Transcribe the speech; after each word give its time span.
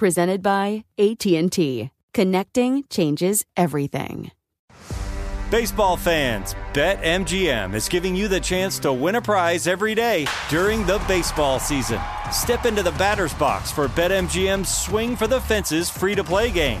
presented 0.00 0.40
by 0.42 0.82
AT&T. 0.96 1.90
Connecting 2.14 2.84
changes 2.88 3.44
everything. 3.54 4.30
Baseball 5.50 5.98
fans, 5.98 6.54
BetMGM 6.72 7.74
is 7.74 7.86
giving 7.86 8.16
you 8.16 8.26
the 8.26 8.40
chance 8.40 8.78
to 8.78 8.94
win 8.94 9.16
a 9.16 9.20
prize 9.20 9.66
every 9.66 9.94
day 9.94 10.26
during 10.48 10.86
the 10.86 11.02
baseball 11.06 11.58
season. 11.58 12.00
Step 12.32 12.64
into 12.64 12.82
the 12.82 12.92
batter's 12.92 13.34
box 13.34 13.70
for 13.70 13.88
BetMGM's 13.88 14.74
Swing 14.74 15.16
for 15.16 15.26
the 15.26 15.40
Fences 15.40 15.90
free 15.90 16.14
to 16.14 16.24
play 16.24 16.50
game. 16.50 16.80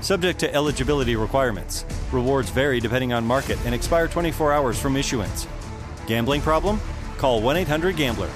Subject 0.00 0.38
to 0.40 0.54
eligibility 0.54 1.16
requirements. 1.16 1.84
Rewards 2.12 2.50
vary 2.50 2.80
depending 2.80 3.12
on 3.12 3.24
market 3.24 3.58
and 3.64 3.74
expire 3.74 4.08
24 4.08 4.52
hours 4.52 4.78
from 4.78 4.96
issuance. 4.96 5.46
Gambling 6.06 6.40
problem? 6.40 6.80
Call 7.18 7.40
1 7.42 7.56
800 7.58 7.96
Gambler. 7.96 8.30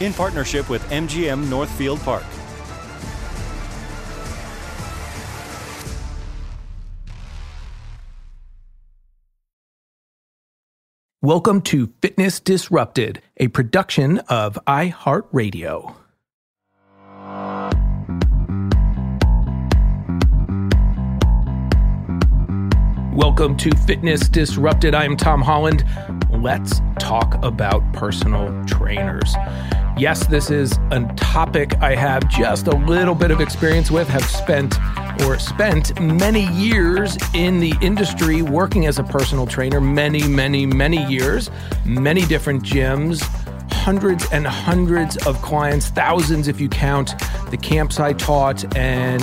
In 0.00 0.12
partnership 0.12 0.68
with 0.68 0.82
MGM 0.90 1.48
Northfield 1.48 2.00
Park. 2.00 2.24
Welcome 11.22 11.62
to 11.62 11.92
Fitness 12.00 12.38
Disrupted, 12.38 13.20
a 13.36 13.48
production 13.48 14.18
of 14.28 14.60
iHeartRadio. 14.68 15.96
Welcome 23.16 23.56
to 23.56 23.74
Fitness 23.86 24.28
Disrupted. 24.28 24.94
I 24.94 25.06
am 25.06 25.16
Tom 25.16 25.40
Holland. 25.40 25.86
Let's 26.30 26.82
talk 26.98 27.42
about 27.42 27.82
personal 27.94 28.62
trainers. 28.66 29.34
Yes, 29.96 30.26
this 30.26 30.50
is 30.50 30.72
a 30.90 31.00
topic 31.16 31.80
I 31.80 31.94
have 31.94 32.28
just 32.28 32.66
a 32.66 32.76
little 32.76 33.14
bit 33.14 33.30
of 33.30 33.40
experience 33.40 33.90
with, 33.90 34.06
have 34.08 34.26
spent 34.26 34.78
or 35.22 35.38
spent 35.38 35.98
many 35.98 36.46
years 36.48 37.16
in 37.32 37.58
the 37.58 37.72
industry 37.80 38.42
working 38.42 38.84
as 38.84 38.98
a 38.98 39.04
personal 39.04 39.46
trainer, 39.46 39.80
many, 39.80 40.28
many, 40.28 40.66
many 40.66 41.02
years, 41.06 41.50
many 41.86 42.20
different 42.26 42.64
gyms, 42.64 43.22
hundreds 43.72 44.30
and 44.30 44.46
hundreds 44.46 45.16
of 45.26 45.40
clients, 45.40 45.88
thousands 45.88 46.48
if 46.48 46.60
you 46.60 46.68
count 46.68 47.14
the 47.50 47.56
camps 47.56 47.98
I 47.98 48.12
taught, 48.12 48.76
and 48.76 49.22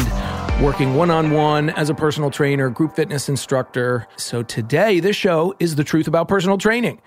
working 0.61 0.95
one 0.95 1.09
on 1.09 1.31
one 1.31 1.71
as 1.71 1.89
a 1.89 1.93
personal 1.93 2.29
trainer, 2.29 2.69
group 2.69 2.95
fitness 2.95 3.27
instructor. 3.27 4.07
So 4.15 4.43
today, 4.43 4.99
this 4.99 5.15
show 5.15 5.55
is 5.59 5.75
the 5.75 5.83
truth 5.83 6.07
about 6.07 6.27
personal 6.27 6.57
training 6.57 7.01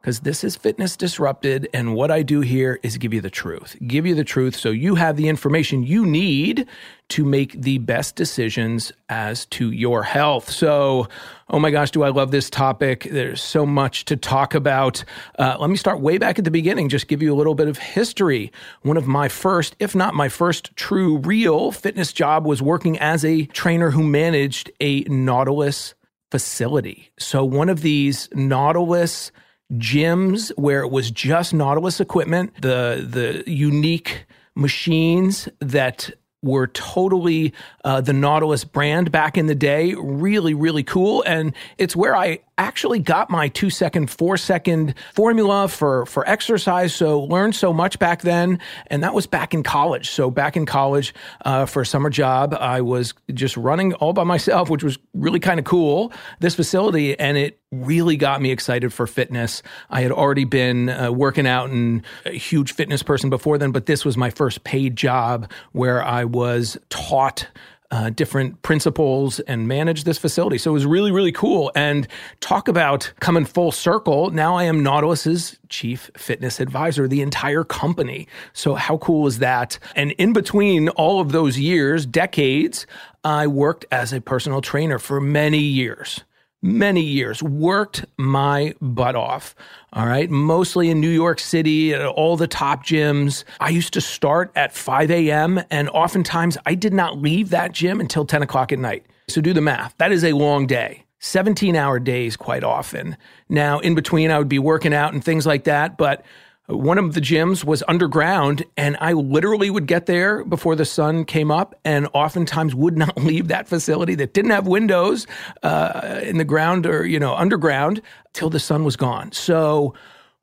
because 0.00 0.20
this 0.20 0.42
is 0.42 0.56
Fitness 0.56 0.96
Disrupted. 0.96 1.68
And 1.72 1.94
what 1.94 2.10
I 2.10 2.22
do 2.22 2.40
here 2.40 2.80
is 2.82 2.98
give 2.98 3.14
you 3.14 3.20
the 3.20 3.30
truth, 3.30 3.76
give 3.86 4.06
you 4.06 4.14
the 4.14 4.24
truth 4.24 4.56
so 4.56 4.70
you 4.70 4.96
have 4.96 5.16
the 5.16 5.28
information 5.28 5.82
you 5.82 6.04
need 6.04 6.66
to 7.12 7.26
make 7.26 7.60
the 7.60 7.76
best 7.76 8.16
decisions 8.16 8.90
as 9.10 9.44
to 9.44 9.70
your 9.70 10.02
health. 10.02 10.50
So, 10.50 11.08
oh 11.50 11.58
my 11.58 11.70
gosh, 11.70 11.90
do 11.90 12.02
I 12.02 12.08
love 12.08 12.30
this 12.30 12.48
topic? 12.48 13.06
There's 13.10 13.42
so 13.42 13.66
much 13.66 14.06
to 14.06 14.16
talk 14.16 14.54
about. 14.54 15.04
Uh, 15.38 15.58
let 15.60 15.68
me 15.68 15.76
start 15.76 16.00
way 16.00 16.16
back 16.16 16.38
at 16.38 16.46
the 16.46 16.50
beginning, 16.50 16.88
just 16.88 17.08
give 17.08 17.22
you 17.22 17.30
a 17.30 17.36
little 17.36 17.54
bit 17.54 17.68
of 17.68 17.76
history. 17.76 18.50
One 18.80 18.96
of 18.96 19.06
my 19.06 19.28
first, 19.28 19.76
if 19.78 19.94
not 19.94 20.14
my 20.14 20.30
first 20.30 20.74
true, 20.74 21.18
real 21.18 21.70
fitness 21.70 22.14
job 22.14 22.46
was 22.46 22.62
working 22.62 22.98
as 22.98 23.26
a 23.26 23.44
trainer 23.44 23.90
who 23.90 24.02
managed 24.02 24.70
a 24.80 25.02
Nautilus 25.02 25.94
facility. 26.30 27.10
So, 27.18 27.44
one 27.44 27.68
of 27.68 27.82
these 27.82 28.30
Nautilus 28.32 29.32
gyms 29.74 30.48
where 30.56 30.80
it 30.80 30.90
was 30.90 31.10
just 31.10 31.52
Nautilus 31.52 32.00
equipment, 32.00 32.54
the 32.62 33.06
the 33.06 33.44
unique 33.46 34.24
machines 34.54 35.46
that 35.60 36.10
were 36.42 36.66
totally 36.68 37.54
uh, 37.84 38.00
the 38.00 38.12
Nautilus 38.12 38.64
brand 38.64 39.12
back 39.12 39.38
in 39.38 39.46
the 39.46 39.54
day. 39.54 39.94
Really, 39.94 40.54
really 40.54 40.82
cool. 40.82 41.22
And 41.26 41.54
it's 41.78 41.94
where 41.94 42.16
I 42.16 42.40
actually 42.62 43.00
got 43.00 43.28
my 43.28 43.48
two 43.48 43.70
second, 43.70 44.10
four 44.10 44.36
second 44.36 44.94
formula 45.14 45.68
for, 45.68 46.06
for 46.06 46.28
exercise. 46.28 46.94
So 46.94 47.22
learned 47.22 47.54
so 47.54 47.72
much 47.72 47.98
back 47.98 48.22
then. 48.22 48.60
And 48.86 49.02
that 49.02 49.14
was 49.14 49.26
back 49.26 49.52
in 49.52 49.62
college. 49.62 50.10
So 50.10 50.30
back 50.30 50.56
in 50.56 50.64
college 50.64 51.12
uh, 51.44 51.66
for 51.66 51.82
a 51.82 51.86
summer 51.86 52.08
job, 52.08 52.54
I 52.54 52.80
was 52.80 53.14
just 53.34 53.56
running 53.56 53.94
all 53.94 54.12
by 54.12 54.24
myself, 54.24 54.70
which 54.70 54.84
was 54.84 54.98
really 55.12 55.40
kind 55.40 55.58
of 55.58 55.64
cool, 55.64 56.12
this 56.40 56.54
facility. 56.54 57.18
And 57.18 57.36
it 57.36 57.58
really 57.72 58.16
got 58.16 58.40
me 58.40 58.50
excited 58.50 58.92
for 58.92 59.06
fitness. 59.06 59.62
I 59.90 60.02
had 60.02 60.12
already 60.12 60.44
been 60.44 60.88
uh, 60.88 61.10
working 61.10 61.46
out 61.46 61.70
and 61.70 62.02
a 62.24 62.32
huge 62.32 62.72
fitness 62.72 63.02
person 63.02 63.30
before 63.30 63.58
then, 63.58 63.72
but 63.72 63.86
this 63.86 64.04
was 64.04 64.16
my 64.16 64.30
first 64.30 64.62
paid 64.62 64.94
job 64.94 65.50
where 65.72 66.02
I 66.02 66.24
was 66.24 66.78
taught 66.90 67.48
uh, 67.92 68.08
different 68.08 68.62
principles 68.62 69.38
and 69.40 69.68
manage 69.68 70.04
this 70.04 70.16
facility. 70.16 70.56
So 70.56 70.70
it 70.70 70.74
was 70.74 70.86
really, 70.86 71.12
really 71.12 71.30
cool. 71.30 71.70
And 71.74 72.08
talk 72.40 72.66
about 72.66 73.12
coming 73.20 73.44
full 73.44 73.70
circle. 73.70 74.30
Now 74.30 74.56
I 74.56 74.64
am 74.64 74.82
Nautilus's 74.82 75.58
chief 75.68 76.10
fitness 76.16 76.58
advisor, 76.58 77.06
the 77.06 77.20
entire 77.20 77.64
company. 77.64 78.26
So 78.54 78.74
how 78.74 78.96
cool 78.96 79.26
is 79.26 79.40
that? 79.40 79.78
And 79.94 80.12
in 80.12 80.32
between 80.32 80.88
all 80.90 81.20
of 81.20 81.32
those 81.32 81.58
years, 81.58 82.06
decades, 82.06 82.86
I 83.24 83.46
worked 83.46 83.84
as 83.92 84.14
a 84.14 84.22
personal 84.22 84.62
trainer 84.62 84.98
for 84.98 85.20
many 85.20 85.60
years 85.60 86.24
many 86.62 87.02
years, 87.02 87.42
worked 87.42 88.04
my 88.16 88.74
butt 88.80 89.16
off. 89.16 89.54
All 89.92 90.06
right. 90.06 90.30
Mostly 90.30 90.88
in 90.88 91.00
New 91.00 91.10
York 91.10 91.40
City 91.40 91.92
at 91.92 92.06
all 92.06 92.36
the 92.36 92.46
top 92.46 92.84
gyms. 92.84 93.44
I 93.60 93.68
used 93.70 93.92
to 93.94 94.00
start 94.00 94.52
at 94.54 94.72
5 94.72 95.10
a.m. 95.10 95.60
and 95.70 95.90
oftentimes 95.90 96.56
I 96.64 96.74
did 96.74 96.94
not 96.94 97.18
leave 97.18 97.50
that 97.50 97.72
gym 97.72 98.00
until 98.00 98.24
10 98.24 98.42
o'clock 98.42 98.72
at 98.72 98.78
night. 98.78 99.04
So 99.28 99.40
do 99.40 99.52
the 99.52 99.60
math. 99.60 99.94
That 99.98 100.12
is 100.12 100.24
a 100.24 100.32
long 100.32 100.66
day. 100.66 101.04
17 101.18 101.76
hour 101.76 102.00
days 102.00 102.36
quite 102.36 102.64
often. 102.64 103.16
Now, 103.48 103.78
in 103.78 103.94
between, 103.94 104.32
I 104.32 104.38
would 104.38 104.48
be 104.48 104.58
working 104.58 104.92
out 104.92 105.12
and 105.12 105.24
things 105.24 105.46
like 105.46 105.64
that. 105.64 105.96
But 105.96 106.24
one 106.66 106.98
of 106.98 107.14
the 107.14 107.20
gyms 107.20 107.64
was 107.64 107.82
underground, 107.88 108.64
and 108.76 108.96
I 109.00 109.12
literally 109.12 109.68
would 109.68 109.86
get 109.86 110.06
there 110.06 110.44
before 110.44 110.76
the 110.76 110.84
sun 110.84 111.24
came 111.24 111.50
up, 111.50 111.74
and 111.84 112.08
oftentimes 112.14 112.74
would 112.74 112.96
not 112.96 113.16
leave 113.22 113.48
that 113.48 113.68
facility 113.68 114.14
that 114.16 114.32
didn't 114.32 114.52
have 114.52 114.66
windows 114.66 115.26
uh, 115.62 116.20
in 116.22 116.38
the 116.38 116.44
ground 116.44 116.86
or 116.86 117.04
you 117.04 117.18
know 117.18 117.34
underground 117.34 118.00
till 118.32 118.50
the 118.50 118.60
sun 118.60 118.84
was 118.84 118.96
gone. 118.96 119.32
So 119.32 119.94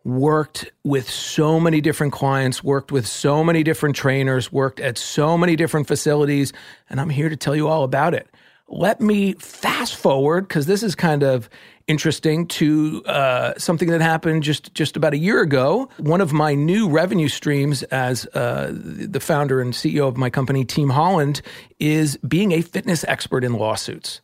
worked 0.04 0.71
with 0.83 1.10
so 1.10 1.60
many 1.60 1.81
different 1.81 2.13
clients, 2.13 2.63
worked 2.63 2.92
with 2.92 3.06
so 3.06 3.44
many 3.44 3.63
different 3.63 3.95
trainers, 3.95 4.51
worked 4.51 4.80
at 4.80 4.98
so 4.98 5.38
many 5.38 5.56
different 5.56 5.88
facilities, 5.88 6.51
and 6.89 7.00
I'm 7.00 7.10
here 7.10 7.30
to 7.30 7.36
tell 7.36 7.56
you 7.56 7.68
all 7.68 7.83
about 7.83 8.13
it. 8.13 8.27
Let 8.68 9.01
me 9.01 9.33
fast 9.33 9.95
forward 9.95 10.48
because 10.48 10.68
this 10.68 10.83
is 10.83 10.95
kind 10.95 11.24
of 11.24 11.50
interesting 11.89 12.45
to 12.45 13.03
uh, 13.06 13.53
something 13.57 13.89
that 13.89 14.00
happened 14.00 14.44
just 14.44 14.74
just 14.75 14.95
about 14.95 15.13
a 15.13 15.18
year 15.18 15.41
ago. 15.41 15.89
One 15.97 16.21
of 16.21 16.31
my 16.31 16.53
new 16.53 16.88
revenue 16.88 17.27
streams 17.27 17.81
as 17.83 18.27
uh, 18.27 18.71
the 18.71 19.19
founder 19.19 19.59
and 19.59 19.74
CEO 19.74 20.07
of 20.07 20.15
my 20.15 20.30
company, 20.30 20.63
Team 20.63 20.89
Holland, 20.89 21.41
is 21.80 22.15
being 22.18 22.51
a 22.51 22.62
fitness 22.62 23.03
expert 23.07 23.44
in 23.44 23.53
lawsuits. 23.53 24.21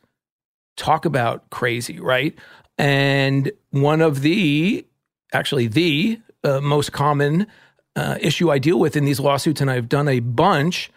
Talk 0.77 1.05
about 1.05 1.49
crazy, 1.49 1.99
right? 1.99 2.37
And 2.77 3.51
one 3.71 4.01
of 4.01 4.21
the, 4.21 4.85
actually, 5.33 5.67
the 5.67 6.19
uh, 6.43 6.61
most 6.61 6.91
common 6.91 7.47
uh, 7.95 8.17
issue 8.21 8.51
I 8.51 8.59
deal 8.59 8.79
with 8.79 8.95
in 8.95 9.05
these 9.05 9.19
lawsuits, 9.19 9.61
and 9.61 9.71
I've 9.71 9.89
done 9.89 10.07
a 10.07 10.19
bunch, 10.19 10.91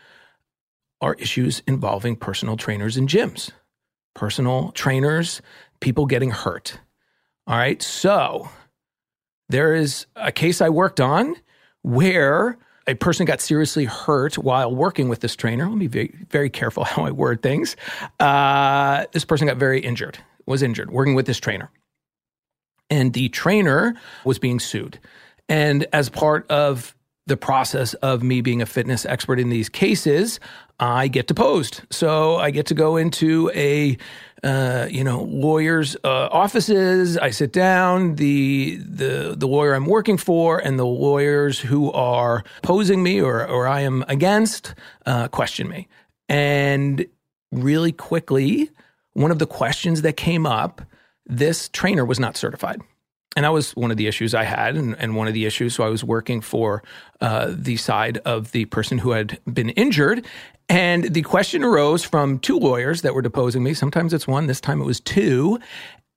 are 1.01 1.15
issues 1.15 1.63
involving 1.67 2.17
personal 2.17 2.57
trainers 2.57 2.97
and 2.97 3.09
gyms. 3.09 3.51
Personal 4.15 4.73
trainers, 4.73 5.41
people 5.81 6.07
getting 6.07 6.31
hurt. 6.31 6.79
All 7.47 7.57
right. 7.57 7.81
So 7.83 8.49
there 9.49 9.75
is 9.75 10.07
a 10.17 10.33
case 10.33 10.61
I 10.61 10.69
worked 10.69 11.01
on 11.01 11.37
where 11.83 12.59
a 12.87 12.95
person 12.95 13.27
got 13.27 13.41
seriously 13.41 13.85
hurt 13.85 14.39
while 14.39 14.75
working 14.75 15.09
with 15.09 15.21
this 15.21 15.37
trainer. 15.37 15.69
Let 15.69 15.77
me 15.77 15.89
be 15.89 16.15
very, 16.31 16.51
careful 16.51 16.85
how 16.85 17.05
I 17.05 17.11
word 17.11 17.43
things. 17.43 17.77
Uh, 18.19 19.05
this 19.13 19.25
person 19.25 19.47
got 19.47 19.59
very 19.59 19.81
injured, 19.81 20.19
was 20.47 20.63
injured 20.63 20.91
working 20.91 21.15
with 21.15 21.27
this 21.27 21.39
trainer. 21.39 21.71
And 22.91 23.13
the 23.13 23.29
trainer 23.29 23.95
was 24.25 24.39
being 24.39 24.59
sued. 24.59 24.99
And 25.49 25.87
as 25.93 26.09
part 26.09 26.51
of 26.51 26.95
the 27.27 27.37
process 27.37 27.93
of 27.95 28.23
me 28.23 28.41
being 28.41 28.63
a 28.63 28.67
fitness 28.67 29.05
expert 29.05 29.39
in 29.39 29.51
these 29.51 29.69
cases, 29.69 30.41
I 30.81 31.09
get 31.09 31.27
deposed. 31.27 31.83
So 31.91 32.37
I 32.37 32.51
get 32.51 32.67
to 32.67 32.75
go 32.75 32.97
into 32.97 33.51
a 33.55 33.99
uh, 34.43 34.87
you 34.89 35.03
know, 35.03 35.23
lawyers' 35.23 35.97
uh, 36.05 36.29
offices. 36.31 37.19
I 37.19 37.31
sit 37.31 37.53
down. 37.53 38.15
The 38.17 38.77
the 38.77 39.35
the 39.37 39.49
lawyer 39.49 39.75
I'm 39.75 39.87
working 39.87 40.17
for 40.17 40.59
and 40.59 40.79
the 40.79 40.87
lawyers 40.87 41.59
who 41.59 41.91
are 41.93 42.45
opposing 42.59 43.03
me 43.03 43.21
or 43.21 43.47
or 43.47 43.67
I 43.67 43.81
am 43.81 44.05
against 44.07 44.75
uh, 45.07 45.29
question 45.29 45.69
me. 45.69 45.89
And 46.29 47.07
really 47.51 47.93
quickly, 47.93 48.71
one 49.15 49.31
of 49.31 49.39
the 49.39 49.47
questions 49.47 50.03
that 50.03 50.17
came 50.17 50.47
up: 50.47 50.83
this 51.27 51.69
trainer 51.71 52.05
was 52.05 52.21
not 52.21 52.37
certified. 52.37 52.81
And 53.39 53.45
that 53.45 53.53
was 53.53 53.71
one 53.77 53.93
of 53.93 53.97
the 53.97 54.09
issues 54.09 54.35
I 54.35 54.43
had, 54.43 54.75
and, 54.75 54.97
and 54.99 55.15
one 55.15 55.29
of 55.29 55.33
the 55.33 55.47
issues. 55.47 55.77
So 55.77 55.85
I 55.85 55.89
was 55.89 56.03
working 56.03 56.41
for 56.41 56.83
uh, 57.21 57.55
the 57.57 57.77
side 57.77 58.19
of 58.25 58.51
the 58.51 58.65
person 58.65 58.99
who 58.99 59.13
had 59.13 59.39
been 59.47 59.69
injured, 59.69 60.27
and 60.69 61.05
the 61.05 61.23
question 61.23 61.63
arose 61.63 62.03
from 62.03 62.41
two 62.41 62.59
lawyers 62.59 63.03
that 63.03 63.15
were 63.15 63.23
deposing 63.23 63.63
me. 63.63 63.75
Sometimes 63.75 64.13
it's 64.13 64.27
one, 64.27 64.49
this 64.49 64.61
time 64.61 64.81
it 64.81 64.87
was 64.87 64.99
two. 64.99 65.61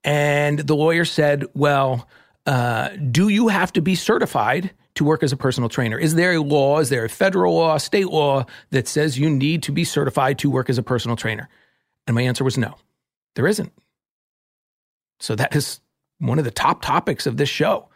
And 0.04 0.58
the 0.62 0.76
lawyer 0.76 1.06
said, 1.06 1.46
Well, 1.54 2.08
uh, 2.48 2.90
do 3.12 3.28
you 3.28 3.50
have 3.50 3.72
to 3.74 3.84
be 3.84 3.94
certified 3.94 4.72
to 4.96 5.04
work 5.04 5.22
as 5.22 5.32
a 5.32 5.38
personal 5.38 5.70
trainer? 5.70 6.00
Is 6.00 6.16
there 6.16 6.34
a 6.34 6.42
law, 6.42 6.80
is 6.80 6.90
there 6.90 7.06
a 7.06 7.10
federal 7.10 7.54
law, 7.54 7.78
state 7.78 8.08
law 8.08 8.46
that 8.72 8.88
says 8.88 9.20
you 9.20 9.30
need 9.30 9.62
to 9.62 9.72
be 9.72 9.84
certified 9.84 10.40
to 10.40 10.50
work 10.50 10.72
as 10.72 10.80
a 10.80 10.84
personal 10.84 11.16
trainer? 11.16 11.50
And 12.08 12.16
my 12.16 12.24
answer 12.24 12.44
was 12.44 12.58
no, 12.58 12.78
there 13.36 13.46
isn't. 13.46 13.72
So 15.20 15.36
that 15.36 15.56
is 15.56 15.82
one 16.22 16.40
of 16.40 16.46
the 16.46 16.52
top 16.52 16.82
topics 16.82 17.26
of 17.26 17.38
this 17.38 17.50
show 17.50 17.90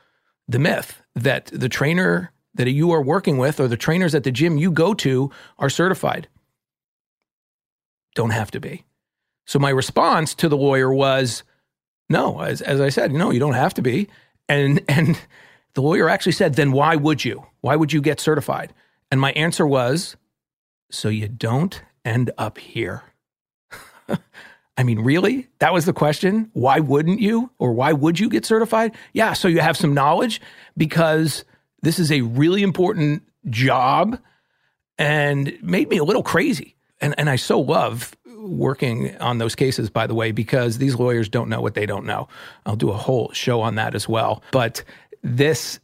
the 0.48 0.60
myth 0.60 1.02
that 1.16 1.48
the 1.48 1.70
trainer 1.70 2.32
that 2.54 2.70
you 2.70 2.92
are 2.92 3.02
working 3.02 3.38
with 3.38 3.60
or 3.60 3.68
the 3.68 3.78
trainers 3.78 4.14
at 4.16 4.24
the 4.24 4.32
gym 4.32 4.58
you 4.58 4.72
go 4.72 4.94
to 4.94 5.32
are 5.58 5.70
certified 5.70 6.28
don't 8.14 8.30
have 8.30 8.52
to 8.52 8.60
be. 8.60 8.86
So 9.46 9.60
my 9.60 9.70
response 9.70 10.34
to 10.36 10.50
the 10.50 10.58
lawyer 10.58 10.92
was, 10.92 11.44
no, 12.10 12.40
as, 12.40 12.62
as 12.62 12.80
I 12.80 12.90
said, 12.90 13.12
no, 13.12 13.30
you 13.30 13.40
don't 13.40 13.54
have 13.54 13.74
to 13.76 13.82
be. 13.82 14.08
And, 14.48 14.82
and 14.90 15.20
the 15.74 15.82
lawyer 15.82 16.10
actually 16.10 16.32
said, 16.32 16.56
then 16.56 16.72
why 16.72 16.96
would 16.96 17.26
you? 17.26 17.46
Why 17.62 17.76
would 17.76 17.92
you 17.92 18.02
get 18.02 18.20
certified? 18.20 18.74
And 19.12 19.20
my 19.20 19.32
answer 19.34 19.68
was, 19.68 20.16
so 20.90 21.10
you 21.10 21.28
don't 21.28 21.82
end 22.04 22.32
up 22.38 22.58
here. 22.58 23.04
I 24.78 24.84
mean, 24.84 25.00
really? 25.00 25.48
That 25.60 25.74
was 25.74 25.86
the 25.86 25.94
question. 25.94 26.50
Why 26.54 26.80
wouldn't 26.80 27.22
you? 27.22 27.50
Or 27.60 27.72
why 27.74 27.94
would 27.94 28.20
you 28.20 28.30
get 28.30 28.46
certified? 28.46 28.94
Yeah, 29.14 29.34
so 29.34 29.48
you 29.48 29.60
have 29.60 29.78
some 29.78 29.94
knowledge 29.94 30.42
because 30.76 31.46
this 31.82 31.98
is 31.98 32.12
a 32.12 32.22
really 32.22 32.62
important 32.62 33.24
job 33.50 34.20
and 34.98 35.58
made 35.62 35.90
me 35.90 35.98
a 35.98 36.04
little 36.04 36.24
crazy 36.24 36.76
and 37.02 37.14
and 37.18 37.30
I 37.30 37.36
so 37.36 37.60
love 37.60 38.16
working 38.26 39.16
on 39.18 39.38
those 39.38 39.56
cases 39.56 39.90
by 39.90 40.08
the 40.08 40.14
way 40.14 40.32
because 40.32 40.78
these 40.78 40.96
lawyers 40.96 41.30
don't 41.30 41.50
know 41.50 41.62
what 41.62 41.74
they 41.74 41.86
don't 41.86 42.06
know. 42.06 42.28
I'll 42.66 42.76
do 42.76 42.90
a 42.90 42.98
whole 42.98 43.32
show 43.32 43.62
on 43.62 43.76
that 43.76 43.96
as 43.96 44.08
well. 44.08 44.44
But 44.52 44.84
this 45.24 45.80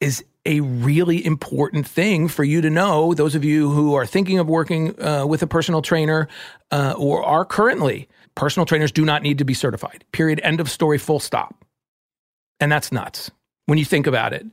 is 0.00 0.24
a 0.46 0.60
really 0.60 1.24
important 1.24 1.86
thing 1.86 2.28
for 2.28 2.44
you 2.44 2.60
to 2.60 2.70
know. 2.70 3.14
Those 3.14 3.34
of 3.34 3.44
you 3.44 3.70
who 3.70 3.94
are 3.94 4.06
thinking 4.06 4.38
of 4.38 4.48
working 4.48 5.00
uh, 5.02 5.26
with 5.26 5.42
a 5.42 5.46
personal 5.46 5.82
trainer 5.82 6.28
uh, 6.70 6.94
or 6.96 7.24
are 7.24 7.44
currently 7.44 8.08
personal 8.34 8.66
trainers 8.66 8.92
do 8.92 9.04
not 9.04 9.22
need 9.22 9.38
to 9.38 9.44
be 9.44 9.54
certified. 9.54 10.04
Period. 10.12 10.40
End 10.42 10.60
of 10.60 10.70
story. 10.70 10.98
Full 10.98 11.20
stop. 11.20 11.64
And 12.60 12.70
that's 12.70 12.92
nuts 12.92 13.30
when 13.66 13.78
you 13.78 13.84
think 13.84 14.06
about 14.06 14.32
it. 14.32 14.46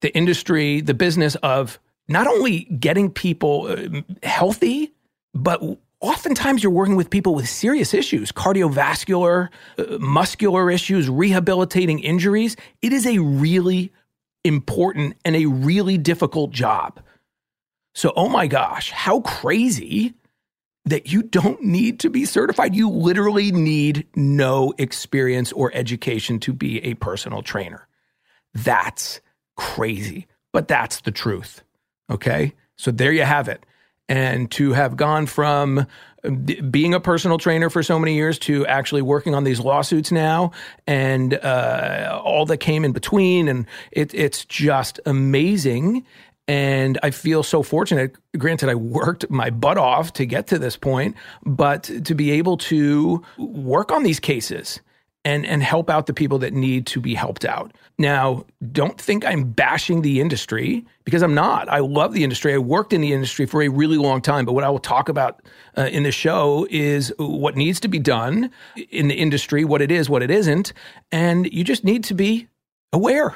The 0.00 0.14
industry, 0.16 0.80
the 0.80 0.94
business 0.94 1.34
of 1.36 1.78
not 2.08 2.26
only 2.26 2.60
getting 2.64 3.10
people 3.10 3.66
uh, 3.66 4.02
healthy 4.22 4.94
but 5.34 5.60
oftentimes 6.00 6.62
you're 6.62 6.72
working 6.72 6.96
with 6.96 7.10
people 7.10 7.34
with 7.34 7.48
serious 7.48 7.92
issues 7.92 8.32
cardiovascular, 8.32 9.48
uh, 9.78 9.98
muscular 9.98 10.70
issues, 10.70 11.10
rehabilitating 11.10 11.98
injuries. 11.98 12.56
It 12.80 12.92
is 12.92 13.06
a 13.06 13.18
really 13.18 13.92
important 14.44 15.16
and 15.24 15.34
a 15.34 15.46
really 15.46 15.98
difficult 15.98 16.50
job. 16.50 17.00
So, 17.94 18.12
oh 18.14 18.28
my 18.28 18.46
gosh, 18.46 18.90
how 18.90 19.20
crazy 19.20 20.14
that 20.84 21.10
you 21.10 21.22
don't 21.22 21.62
need 21.62 22.00
to 22.00 22.10
be 22.10 22.24
certified. 22.24 22.74
You 22.74 22.90
literally 22.90 23.52
need 23.52 24.06
no 24.14 24.74
experience 24.76 25.52
or 25.52 25.70
education 25.74 26.38
to 26.40 26.52
be 26.52 26.84
a 26.84 26.94
personal 26.94 27.42
trainer. 27.42 27.88
That's 28.52 29.20
crazy, 29.56 30.26
but 30.52 30.68
that's 30.68 31.00
the 31.00 31.10
truth. 31.10 31.62
Okay. 32.10 32.52
So 32.76 32.90
there 32.90 33.12
you 33.12 33.22
have 33.22 33.48
it 33.48 33.64
and 34.08 34.50
to 34.52 34.72
have 34.72 34.96
gone 34.96 35.26
from 35.26 35.86
being 36.70 36.94
a 36.94 37.00
personal 37.00 37.38
trainer 37.38 37.68
for 37.68 37.82
so 37.82 37.98
many 37.98 38.14
years 38.14 38.38
to 38.38 38.66
actually 38.66 39.02
working 39.02 39.34
on 39.34 39.44
these 39.44 39.60
lawsuits 39.60 40.10
now 40.10 40.52
and 40.86 41.34
uh, 41.34 42.20
all 42.24 42.46
that 42.46 42.58
came 42.58 42.84
in 42.84 42.92
between 42.92 43.48
and 43.48 43.66
it, 43.92 44.14
it's 44.14 44.44
just 44.44 45.00
amazing 45.04 46.04
and 46.46 46.98
I 47.02 47.10
feel 47.10 47.42
so 47.42 47.62
fortunate. 47.62 48.16
Granted, 48.36 48.68
I 48.68 48.74
worked 48.74 49.30
my 49.30 49.48
butt 49.48 49.78
off 49.78 50.12
to 50.14 50.26
get 50.26 50.46
to 50.48 50.58
this 50.58 50.76
point, 50.76 51.16
but 51.42 51.84
to 52.04 52.14
be 52.14 52.32
able 52.32 52.58
to 52.58 53.22
work 53.38 53.90
on 53.90 54.02
these 54.02 54.20
cases 54.20 54.80
and 55.24 55.46
and 55.46 55.62
help 55.62 55.88
out 55.88 56.06
the 56.06 56.12
people 56.12 56.38
that 56.38 56.52
need 56.52 56.86
to 56.86 57.00
be 57.00 57.14
helped 57.14 57.44
out. 57.44 57.72
Now, 57.98 58.44
don't 58.72 59.00
think 59.00 59.24
I'm 59.24 59.50
bashing 59.50 60.02
the 60.02 60.20
industry 60.20 60.84
because 61.04 61.22
I'm 61.22 61.34
not. 61.34 61.68
I 61.68 61.78
love 61.78 62.12
the 62.12 62.24
industry. 62.24 62.52
I 62.54 62.58
worked 62.58 62.92
in 62.92 63.00
the 63.00 63.12
industry 63.12 63.46
for 63.46 63.62
a 63.62 63.68
really 63.68 63.96
long 63.96 64.20
time, 64.20 64.44
but 64.44 64.52
what 64.52 64.64
I 64.64 64.70
will 64.70 64.78
talk 64.78 65.08
about 65.08 65.42
uh, 65.78 65.82
in 65.82 66.02
the 66.02 66.12
show 66.12 66.66
is 66.70 67.12
what 67.18 67.56
needs 67.56 67.80
to 67.80 67.88
be 67.88 67.98
done 67.98 68.50
in 68.90 69.08
the 69.08 69.14
industry, 69.14 69.64
what 69.64 69.80
it 69.80 69.90
is, 69.90 70.10
what 70.10 70.22
it 70.22 70.30
isn't, 70.30 70.72
and 71.12 71.50
you 71.52 71.64
just 71.64 71.84
need 71.84 72.04
to 72.04 72.14
be 72.14 72.48
aware 72.92 73.34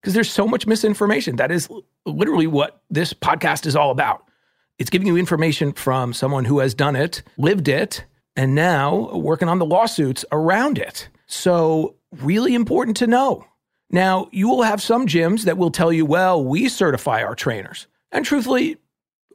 because 0.00 0.14
there's 0.14 0.30
so 0.30 0.46
much 0.46 0.66
misinformation. 0.66 1.36
That 1.36 1.50
is 1.50 1.68
literally 2.04 2.46
what 2.46 2.80
this 2.88 3.12
podcast 3.12 3.66
is 3.66 3.74
all 3.74 3.90
about. 3.90 4.22
It's 4.78 4.90
giving 4.90 5.08
you 5.08 5.16
information 5.16 5.72
from 5.72 6.12
someone 6.12 6.44
who 6.44 6.60
has 6.60 6.74
done 6.74 6.96
it, 6.96 7.22
lived 7.38 7.66
it, 7.66 8.04
and 8.36 8.54
now 8.54 9.10
working 9.16 9.48
on 9.48 9.58
the 9.58 9.66
lawsuits 9.66 10.24
around 10.30 10.78
it. 10.78 11.08
So, 11.26 11.96
really 12.12 12.54
important 12.54 12.96
to 12.98 13.06
know. 13.06 13.46
Now, 13.90 14.28
you 14.32 14.48
will 14.48 14.62
have 14.62 14.82
some 14.82 15.06
gyms 15.06 15.44
that 15.44 15.58
will 15.58 15.70
tell 15.70 15.92
you, 15.92 16.04
well, 16.04 16.42
we 16.44 16.68
certify 16.68 17.22
our 17.22 17.34
trainers. 17.34 17.86
And 18.10 18.24
truthfully, 18.24 18.78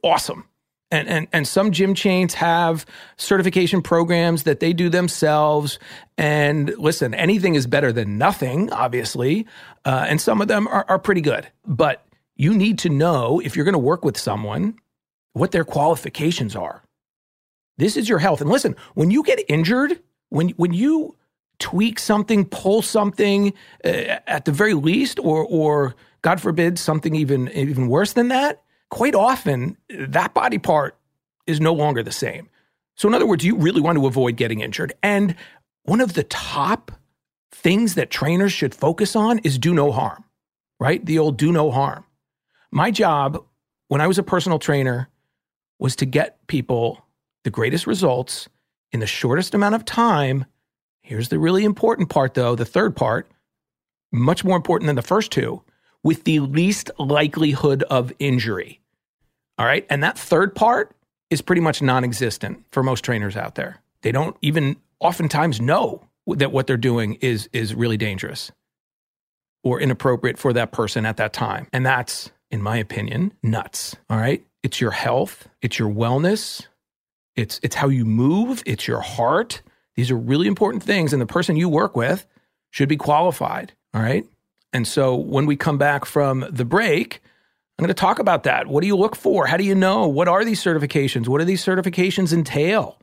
awesome. 0.02 0.46
And, 0.90 1.08
and, 1.08 1.28
and 1.32 1.48
some 1.48 1.72
gym 1.72 1.94
chains 1.94 2.34
have 2.34 2.84
certification 3.16 3.80
programs 3.80 4.42
that 4.42 4.60
they 4.60 4.74
do 4.74 4.90
themselves. 4.90 5.78
And 6.18 6.74
listen, 6.76 7.14
anything 7.14 7.54
is 7.54 7.66
better 7.66 7.92
than 7.92 8.18
nothing, 8.18 8.70
obviously. 8.72 9.46
Uh, 9.86 10.04
and 10.06 10.20
some 10.20 10.42
of 10.42 10.48
them 10.48 10.68
are, 10.68 10.84
are 10.88 10.98
pretty 10.98 11.22
good. 11.22 11.48
But 11.66 12.06
you 12.36 12.52
need 12.52 12.78
to 12.80 12.90
know 12.90 13.40
if 13.40 13.56
you're 13.56 13.64
going 13.64 13.72
to 13.72 13.78
work 13.78 14.04
with 14.04 14.18
someone 14.18 14.74
what 15.32 15.50
their 15.50 15.64
qualifications 15.64 16.54
are. 16.54 16.82
This 17.78 17.96
is 17.96 18.06
your 18.06 18.18
health. 18.18 18.42
And 18.42 18.50
listen, 18.50 18.76
when 18.92 19.10
you 19.10 19.22
get 19.22 19.42
injured, 19.48 19.98
when, 20.28 20.50
when 20.50 20.74
you 20.74 21.16
tweak 21.62 22.00
something, 22.00 22.44
pull 22.44 22.82
something 22.82 23.52
uh, 23.84 24.18
at 24.26 24.44
the 24.44 24.52
very 24.52 24.74
least, 24.74 25.20
or, 25.20 25.44
or 25.44 25.94
God 26.22 26.40
forbid, 26.40 26.76
something 26.76 27.14
even, 27.14 27.48
even 27.52 27.86
worse 27.86 28.14
than 28.14 28.28
that, 28.28 28.62
quite 28.90 29.14
often 29.14 29.76
that 29.88 30.34
body 30.34 30.58
part 30.58 30.98
is 31.46 31.60
no 31.60 31.72
longer 31.72 32.02
the 32.02 32.12
same. 32.12 32.50
So, 32.96 33.06
in 33.08 33.14
other 33.14 33.26
words, 33.26 33.44
you 33.44 33.56
really 33.56 33.80
want 33.80 33.96
to 33.96 34.06
avoid 34.06 34.36
getting 34.36 34.60
injured. 34.60 34.92
And 35.04 35.36
one 35.84 36.00
of 36.00 36.14
the 36.14 36.24
top 36.24 36.90
things 37.52 37.94
that 37.94 38.10
trainers 38.10 38.52
should 38.52 38.74
focus 38.74 39.14
on 39.14 39.38
is 39.38 39.56
do 39.56 39.72
no 39.72 39.92
harm, 39.92 40.24
right? 40.80 41.04
The 41.04 41.18
old 41.18 41.36
do 41.38 41.52
no 41.52 41.70
harm. 41.70 42.04
My 42.72 42.90
job 42.90 43.44
when 43.86 44.00
I 44.00 44.08
was 44.08 44.18
a 44.18 44.22
personal 44.22 44.58
trainer 44.58 45.08
was 45.78 45.94
to 45.96 46.06
get 46.06 46.44
people 46.48 47.06
the 47.44 47.50
greatest 47.50 47.86
results 47.86 48.48
in 48.90 49.00
the 49.00 49.06
shortest 49.06 49.54
amount 49.54 49.74
of 49.74 49.84
time. 49.84 50.44
Here's 51.02 51.28
the 51.28 51.38
really 51.38 51.64
important 51.64 52.08
part, 52.08 52.34
though 52.34 52.54
the 52.54 52.64
third 52.64 52.96
part, 52.96 53.28
much 54.12 54.44
more 54.44 54.56
important 54.56 54.86
than 54.86 54.96
the 54.96 55.02
first 55.02 55.32
two, 55.32 55.62
with 56.02 56.24
the 56.24 56.40
least 56.40 56.90
likelihood 56.98 57.82
of 57.84 58.12
injury. 58.18 58.80
All 59.58 59.66
right. 59.66 59.86
And 59.90 60.02
that 60.02 60.18
third 60.18 60.54
part 60.54 60.94
is 61.30 61.42
pretty 61.42 61.62
much 61.62 61.82
non 61.82 62.04
existent 62.04 62.64
for 62.70 62.82
most 62.82 63.04
trainers 63.04 63.36
out 63.36 63.54
there. 63.54 63.80
They 64.02 64.12
don't 64.12 64.36
even 64.42 64.76
oftentimes 65.00 65.60
know 65.60 66.06
that 66.26 66.52
what 66.52 66.66
they're 66.66 66.76
doing 66.76 67.14
is, 67.20 67.48
is 67.52 67.74
really 67.74 67.96
dangerous 67.96 68.52
or 69.64 69.80
inappropriate 69.80 70.38
for 70.38 70.52
that 70.52 70.72
person 70.72 71.06
at 71.06 71.16
that 71.16 71.32
time. 71.32 71.66
And 71.72 71.84
that's, 71.86 72.30
in 72.50 72.62
my 72.62 72.76
opinion, 72.76 73.32
nuts. 73.42 73.96
All 74.10 74.18
right. 74.18 74.44
It's 74.62 74.80
your 74.80 74.92
health, 74.92 75.48
it's 75.60 75.78
your 75.78 75.90
wellness, 75.90 76.66
it's 77.34 77.58
it's 77.62 77.74
how 77.74 77.88
you 77.88 78.04
move, 78.04 78.62
it's 78.64 78.86
your 78.86 79.00
heart. 79.00 79.62
These 79.96 80.10
are 80.10 80.16
really 80.16 80.46
important 80.46 80.82
things 80.82 81.12
and 81.12 81.20
the 81.20 81.26
person 81.26 81.56
you 81.56 81.68
work 81.68 81.96
with 81.96 82.26
should 82.70 82.88
be 82.88 82.96
qualified, 82.96 83.72
all 83.94 84.02
right? 84.02 84.24
And 84.72 84.86
so 84.88 85.14
when 85.14 85.46
we 85.46 85.56
come 85.56 85.78
back 85.78 86.04
from 86.04 86.46
the 86.50 86.64
break, 86.64 87.20
I'm 87.78 87.84
going 87.84 87.88
to 87.88 88.00
talk 88.00 88.18
about 88.18 88.44
that. 88.44 88.66
What 88.66 88.80
do 88.80 88.86
you 88.86 88.96
look 88.96 89.16
for? 89.16 89.46
How 89.46 89.56
do 89.56 89.64
you 89.64 89.74
know? 89.74 90.06
What 90.08 90.28
are 90.28 90.44
these 90.44 90.62
certifications? 90.62 91.28
What 91.28 91.38
do 91.38 91.44
these 91.44 91.64
certifications 91.64 92.32
entail? 92.32 92.98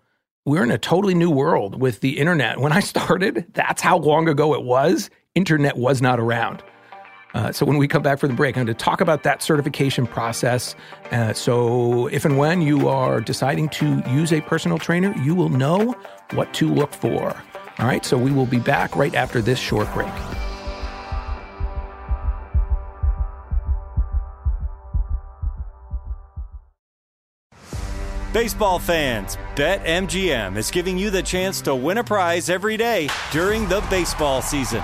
We're 0.45 0.63
in 0.63 0.71
a 0.71 0.77
totally 0.77 1.13
new 1.13 1.29
world 1.29 1.79
with 1.79 1.99
the 1.99 2.17
internet. 2.17 2.59
When 2.59 2.71
I 2.71 2.79
started, 2.79 3.45
that's 3.53 3.81
how 3.81 3.97
long 3.97 4.27
ago 4.27 4.53
it 4.55 4.63
was. 4.63 5.09
Internet 5.35 5.77
was 5.77 6.01
not 6.01 6.19
around. 6.19 6.63
Uh, 7.33 7.51
so 7.51 7.65
when 7.65 7.77
we 7.77 7.87
come 7.87 8.01
back 8.01 8.19
for 8.19 8.27
the 8.27 8.33
break, 8.33 8.57
I'm 8.57 8.65
going 8.65 8.75
to 8.75 8.83
talk 8.83 9.01
about 9.01 9.23
that 9.23 9.43
certification 9.43 10.07
process. 10.07 10.75
Uh, 11.11 11.33
so 11.33 12.07
if 12.07 12.25
and 12.25 12.37
when 12.37 12.61
you 12.61 12.89
are 12.89 13.21
deciding 13.21 13.69
to 13.69 14.01
use 14.09 14.33
a 14.33 14.41
personal 14.41 14.77
trainer, 14.77 15.13
you 15.21 15.35
will 15.35 15.49
know 15.49 15.95
what 16.31 16.53
to 16.55 16.73
look 16.73 16.93
for. 16.93 17.35
All 17.79 17.85
right, 17.85 18.03
so 18.03 18.17
we 18.17 18.31
will 18.31 18.45
be 18.45 18.59
back 18.59 18.95
right 18.95 19.13
after 19.15 19.41
this 19.41 19.59
short 19.59 19.91
break. 19.93 20.11
Baseball 28.33 28.77
fans, 28.77 29.37
BetMGM 29.55 30.55
is 30.55 30.69
giving 30.69 30.97
you 30.97 31.09
the 31.09 31.23
chance 31.23 31.61
to 31.61 31.73
win 31.73 31.97
a 31.97 32.03
prize 32.03 32.49
every 32.49 32.77
day 32.77 33.09
during 33.31 33.67
the 33.67 33.81
baseball 33.89 34.41
season. 34.41 34.83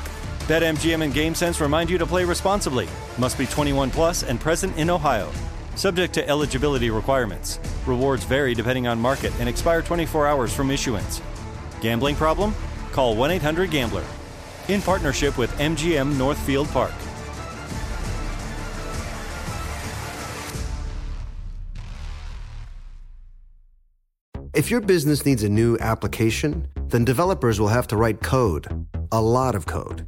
BetMGM 0.41 1.03
and 1.03 1.13
GameSense 1.13 1.61
remind 1.61 1.89
you 1.89 1.99
to 1.99 2.05
play 2.05 2.25
responsibly. 2.25 2.87
Must 3.19 3.37
be 3.37 3.45
21 3.45 3.91
plus 3.91 4.23
and 4.23 4.39
present 4.39 4.75
in 4.75 4.89
Ohio. 4.89 5.31
Subject 5.75 6.11
to 6.15 6.27
eligibility 6.27 6.89
requirements. 6.89 7.59
Rewards 7.85 8.23
vary 8.23 8.55
depending 8.55 8.87
on 8.87 8.99
market 8.99 9.31
and 9.39 9.47
expire 9.47 9.83
24 9.83 10.25
hours 10.25 10.51
from 10.53 10.71
issuance. 10.71 11.21
Gambling 11.79 12.15
problem? 12.15 12.55
Call 12.91 13.15
1 13.15 13.31
800 13.31 13.69
Gambler. 13.69 14.03
In 14.67 14.81
partnership 14.81 15.37
with 15.37 15.51
MGM 15.59 16.17
Northfield 16.17 16.67
Park. 16.69 16.93
If 24.53 24.71
your 24.71 24.81
business 24.81 25.23
needs 25.23 25.43
a 25.43 25.49
new 25.49 25.77
application, 25.77 26.67
then 26.87 27.05
developers 27.05 27.59
will 27.59 27.69
have 27.69 27.87
to 27.87 27.95
write 27.95 28.21
code, 28.21 28.87
a 29.11 29.21
lot 29.21 29.55
of 29.55 29.65
code. 29.65 30.07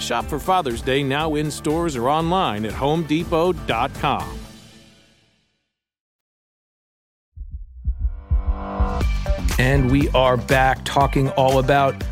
Shop 0.00 0.24
for 0.24 0.38
Father's 0.38 0.82
Day 0.82 1.02
now 1.02 1.34
in 1.34 1.50
stores 1.50 1.96
or 1.96 2.08
online 2.08 2.64
at 2.64 2.72
homedepot.com. 2.72 4.38
And 9.58 9.90
we 9.90 10.08
are 10.10 10.36
back 10.36 10.84
talking 10.84 11.30
all 11.30 11.58
about 11.58 12.04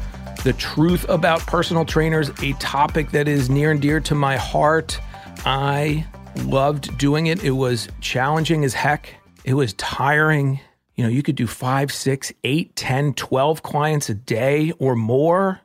the 0.43 0.53
truth 0.53 1.09
about 1.09 1.41
personal 1.47 1.85
trainers, 1.85 2.31
a 2.43 2.53
topic 2.55 3.11
that 3.11 3.29
is 3.29 3.49
near 3.49 3.71
and 3.71 3.81
dear 3.81 4.01
to 4.01 4.15
my 4.15 4.37
heart. 4.37 5.01
I 5.45 6.07
loved 6.45 6.99
doing 6.99 7.27
it. 7.27 7.45
It 7.45 7.53
was 7.53 7.89
challenging 8.01 8.65
as 8.65 8.75
heck. 8.75 9.15
It 9.45 9.55
was 9.55 9.75
tiring. 9.75 10.61
You 10.97 11.05
know, 11.05 11.11
you 11.11 11.23
could 11.23 11.37
do 11.37 11.47
five, 11.47 11.93
six, 11.93 12.33
eight, 12.43 12.75
10, 12.75 13.15
12 13.15 13.63
clients 13.63 14.09
a 14.09 14.15
day 14.15 14.73
or 14.79 14.97
more. 14.97 15.61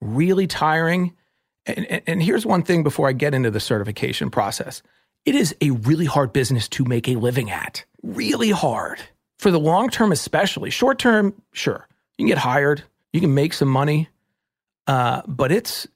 Really 0.00 0.46
tiring. 0.46 1.14
And, 1.66 2.02
and, 2.06 2.22
here's 2.22 2.44
one 2.44 2.62
thing 2.62 2.82
before 2.82 3.08
I 3.08 3.12
get 3.12 3.32
into 3.32 3.50
the 3.50 3.60
certification 3.60 4.30
process 4.30 4.82
it 5.24 5.34
is 5.34 5.54
a 5.62 5.70
really 5.70 6.04
hard 6.04 6.32
business 6.32 6.68
to 6.68 6.84
make 6.84 7.08
a 7.08 7.14
living 7.16 7.50
at. 7.50 7.84
Really 8.02 8.50
hard. 8.50 9.00
For 9.38 9.50
the 9.50 9.58
long 9.58 9.88
term, 9.88 10.12
especially. 10.12 10.68
Short 10.70 10.98
term, 10.98 11.34
sure. 11.52 11.88
You 12.18 12.24
can 12.24 12.28
get 12.28 12.38
hired, 12.38 12.82
you 13.12 13.20
can 13.20 13.34
make 13.34 13.54
some 13.54 13.68
money. 13.68 14.08
Uh, 14.86 15.22
but 15.26 15.50
it's 15.50 15.86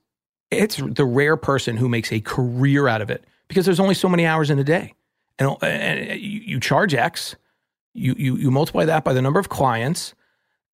it's 0.50 0.76
the 0.76 1.04
rare 1.04 1.36
person 1.36 1.76
who 1.76 1.88
makes 1.88 2.10
a 2.10 2.20
career 2.20 2.88
out 2.88 3.02
of 3.02 3.10
it 3.10 3.24
because 3.48 3.66
there's 3.66 3.80
only 3.80 3.94
so 3.94 4.08
many 4.08 4.24
hours 4.24 4.50
in 4.50 4.58
a 4.58 4.64
day. 4.64 4.94
And, 5.38 5.56
and 5.62 6.20
you 6.20 6.58
charge 6.58 6.94
X, 6.94 7.36
you, 7.94 8.14
you, 8.18 8.36
you 8.36 8.50
multiply 8.50 8.84
that 8.86 9.04
by 9.04 9.12
the 9.12 9.22
number 9.22 9.38
of 9.38 9.48
clients, 9.48 10.14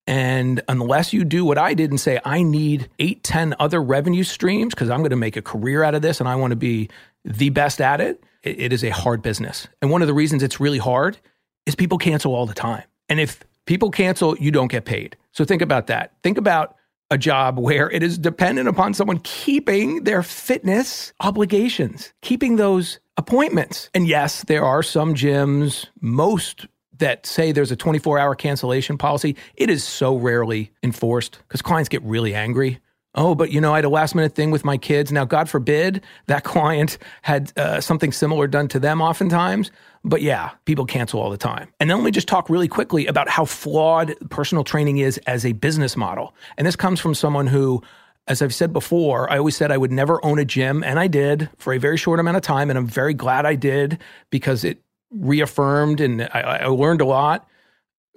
And 0.05 0.61
unless 0.67 1.13
you 1.13 1.23
do 1.23 1.45
what 1.45 1.57
I 1.57 1.73
did 1.73 1.89
and 1.89 1.99
say, 1.99 2.19
I 2.25 2.43
need 2.43 2.89
eight, 2.99 3.23
10 3.23 3.55
other 3.59 3.81
revenue 3.81 4.23
streams 4.23 4.73
because 4.73 4.89
I'm 4.89 4.99
going 4.99 5.11
to 5.11 5.15
make 5.15 5.37
a 5.37 5.41
career 5.41 5.83
out 5.83 5.95
of 5.95 6.01
this 6.01 6.19
and 6.19 6.27
I 6.27 6.35
want 6.35 6.51
to 6.51 6.57
be 6.57 6.89
the 7.23 7.49
best 7.49 7.79
at 7.79 8.01
it, 8.01 8.23
it, 8.43 8.59
it 8.59 8.73
is 8.73 8.83
a 8.83 8.89
hard 8.89 9.21
business. 9.21 9.67
And 9.81 9.89
one 9.89 10.01
of 10.01 10.07
the 10.07 10.13
reasons 10.13 10.43
it's 10.43 10.59
really 10.59 10.77
hard 10.77 11.17
is 11.65 11.75
people 11.75 11.97
cancel 11.97 12.35
all 12.35 12.45
the 12.45 12.53
time. 12.53 12.83
And 13.07 13.19
if 13.19 13.43
people 13.65 13.91
cancel, 13.91 14.37
you 14.37 14.51
don't 14.51 14.67
get 14.67 14.85
paid. 14.85 15.15
So 15.31 15.45
think 15.45 15.61
about 15.61 15.87
that. 15.87 16.13
Think 16.21 16.37
about 16.37 16.75
a 17.09 17.17
job 17.17 17.59
where 17.59 17.89
it 17.91 18.03
is 18.03 18.17
dependent 18.17 18.67
upon 18.67 18.93
someone 18.93 19.19
keeping 19.19 20.03
their 20.03 20.23
fitness 20.23 21.13
obligations, 21.19 22.11
keeping 22.21 22.55
those 22.55 22.99
appointments. 23.17 23.89
And 23.93 24.07
yes, 24.07 24.43
there 24.43 24.65
are 24.65 24.83
some 24.83 25.13
gyms, 25.13 25.85
most 26.01 26.65
that 26.99 27.25
say 27.25 27.51
there's 27.51 27.71
a 27.71 27.75
24 27.75 28.19
hour 28.19 28.35
cancellation 28.35 28.97
policy. 28.97 29.35
It 29.55 29.69
is 29.69 29.83
so 29.83 30.15
rarely 30.15 30.71
enforced 30.81 31.39
because 31.47 31.61
clients 31.61 31.89
get 31.89 32.01
really 32.03 32.33
angry. 32.33 32.79
Oh, 33.15 33.35
but 33.35 33.51
you 33.51 33.61
know, 33.61 33.73
I 33.73 33.77
had 33.77 33.85
a 33.85 33.89
last 33.89 34.15
minute 34.15 34.33
thing 34.33 34.49
with 34.49 34.65
my 34.65 34.77
kids. 34.77 35.11
Now, 35.11 35.23
God 35.23 35.47
forbid 35.47 36.03
that 36.27 36.43
client 36.43 36.97
had 37.21 37.51
uh, 37.57 37.79
something 37.79 38.11
similar 38.11 38.47
done 38.47 38.67
to 38.69 38.79
them 38.79 39.01
oftentimes. 39.01 39.71
But 40.03 40.21
yeah, 40.21 40.51
people 40.65 40.85
cancel 40.85 41.21
all 41.21 41.29
the 41.29 41.37
time. 41.37 41.71
And 41.79 41.89
then 41.89 41.97
let 41.97 42.03
me 42.03 42.11
just 42.11 42.27
talk 42.27 42.49
really 42.49 42.67
quickly 42.67 43.05
about 43.05 43.29
how 43.29 43.45
flawed 43.45 44.15
personal 44.29 44.63
training 44.63 44.97
is 44.97 45.17
as 45.27 45.45
a 45.45 45.53
business 45.53 45.95
model. 45.95 46.33
And 46.57 46.67
this 46.67 46.75
comes 46.75 46.99
from 46.99 47.13
someone 47.13 47.47
who, 47.47 47.81
as 48.27 48.41
I've 48.41 48.53
said 48.53 48.73
before, 48.73 49.31
I 49.31 49.37
always 49.37 49.55
said 49.55 49.71
I 49.71 49.77
would 49.77 49.91
never 49.91 50.23
own 50.25 50.39
a 50.39 50.45
gym, 50.45 50.83
and 50.83 50.99
I 50.99 51.07
did 51.07 51.49
for 51.57 51.71
a 51.73 51.77
very 51.77 51.95
short 51.95 52.19
amount 52.19 52.35
of 52.35 52.43
time. 52.43 52.69
And 52.69 52.77
I'm 52.77 52.87
very 52.87 53.13
glad 53.13 53.45
I 53.45 53.55
did 53.55 53.99
because 54.29 54.65
it 54.65 54.82
reaffirmed 55.13 56.01
and 56.01 56.23
I, 56.33 56.41
I 56.41 56.65
learned 56.67 57.01
a 57.01 57.05
lot. 57.05 57.47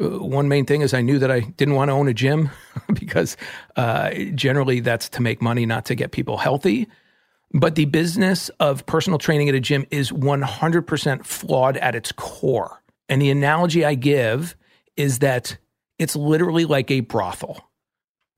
Uh, 0.01 0.19
one 0.19 0.49
main 0.49 0.67
thing 0.67 0.83
is 0.83 0.93
I 0.95 1.01
knew 1.01 1.19
that 1.19 1.31
I 1.31 1.41
didn't 1.41 1.75
want 1.75 1.89
to 1.89 1.93
own 1.93 2.09
a 2.09 2.15
gym 2.15 2.51
because 2.95 3.37
uh, 3.77 4.11
generally 4.35 4.81
that's 4.81 5.09
to 5.11 5.23
make 5.23 5.41
money, 5.41 5.67
not 5.67 5.87
to 5.87 5.95
get 5.95 6.13
people 6.13 6.37
healthy. 6.37 6.87
But 7.53 7.77
the 7.77 7.85
business 7.87 8.49
of 8.61 8.85
personal 8.87 9.19
training 9.19 9.49
at 9.49 9.55
a 9.55 9.61
gym 9.61 9.87
is 9.91 10.11
100% 10.11 11.25
flawed 11.25 11.77
at 11.77 11.95
its 11.95 12.13
core. 12.13 12.83
And 13.09 13.23
the 13.23 13.31
analogy 13.31 13.85
I 13.85 13.95
give 13.95 14.57
is 14.97 15.21
that 15.21 15.57
it's 15.99 16.17
literally 16.17 16.65
like 16.65 16.91
a 16.91 17.01
brothel. 17.01 17.63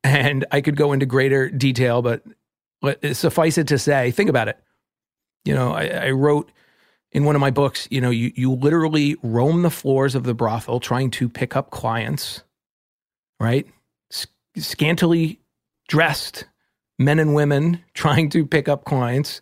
And 0.04 0.44
I 0.52 0.60
could 0.60 0.76
go 0.76 0.92
into 0.92 1.06
greater 1.06 1.48
detail, 1.48 2.02
but 2.02 2.22
suffice 3.12 3.58
it 3.58 3.68
to 3.68 3.78
say, 3.78 4.10
think 4.10 4.30
about 4.30 4.48
it. 4.48 4.58
You 5.44 5.54
know, 5.54 5.72
I, 5.72 5.86
I 5.86 6.10
wrote 6.10 6.52
in 7.12 7.24
one 7.24 7.34
of 7.34 7.40
my 7.40 7.50
books, 7.50 7.88
you 7.90 8.00
know, 8.00 8.10
you, 8.10 8.32
you 8.34 8.52
literally 8.52 9.16
roam 9.22 9.62
the 9.62 9.70
floors 9.70 10.14
of 10.14 10.24
the 10.24 10.34
brothel 10.34 10.80
trying 10.80 11.10
to 11.12 11.28
pick 11.28 11.56
up 11.56 11.70
clients, 11.70 12.42
right? 13.40 13.66
Scantily 14.56 15.40
dressed 15.88 16.44
men 16.98 17.18
and 17.18 17.34
women 17.34 17.82
trying 17.94 18.28
to 18.30 18.46
pick 18.46 18.68
up 18.68 18.84
clients. 18.84 19.40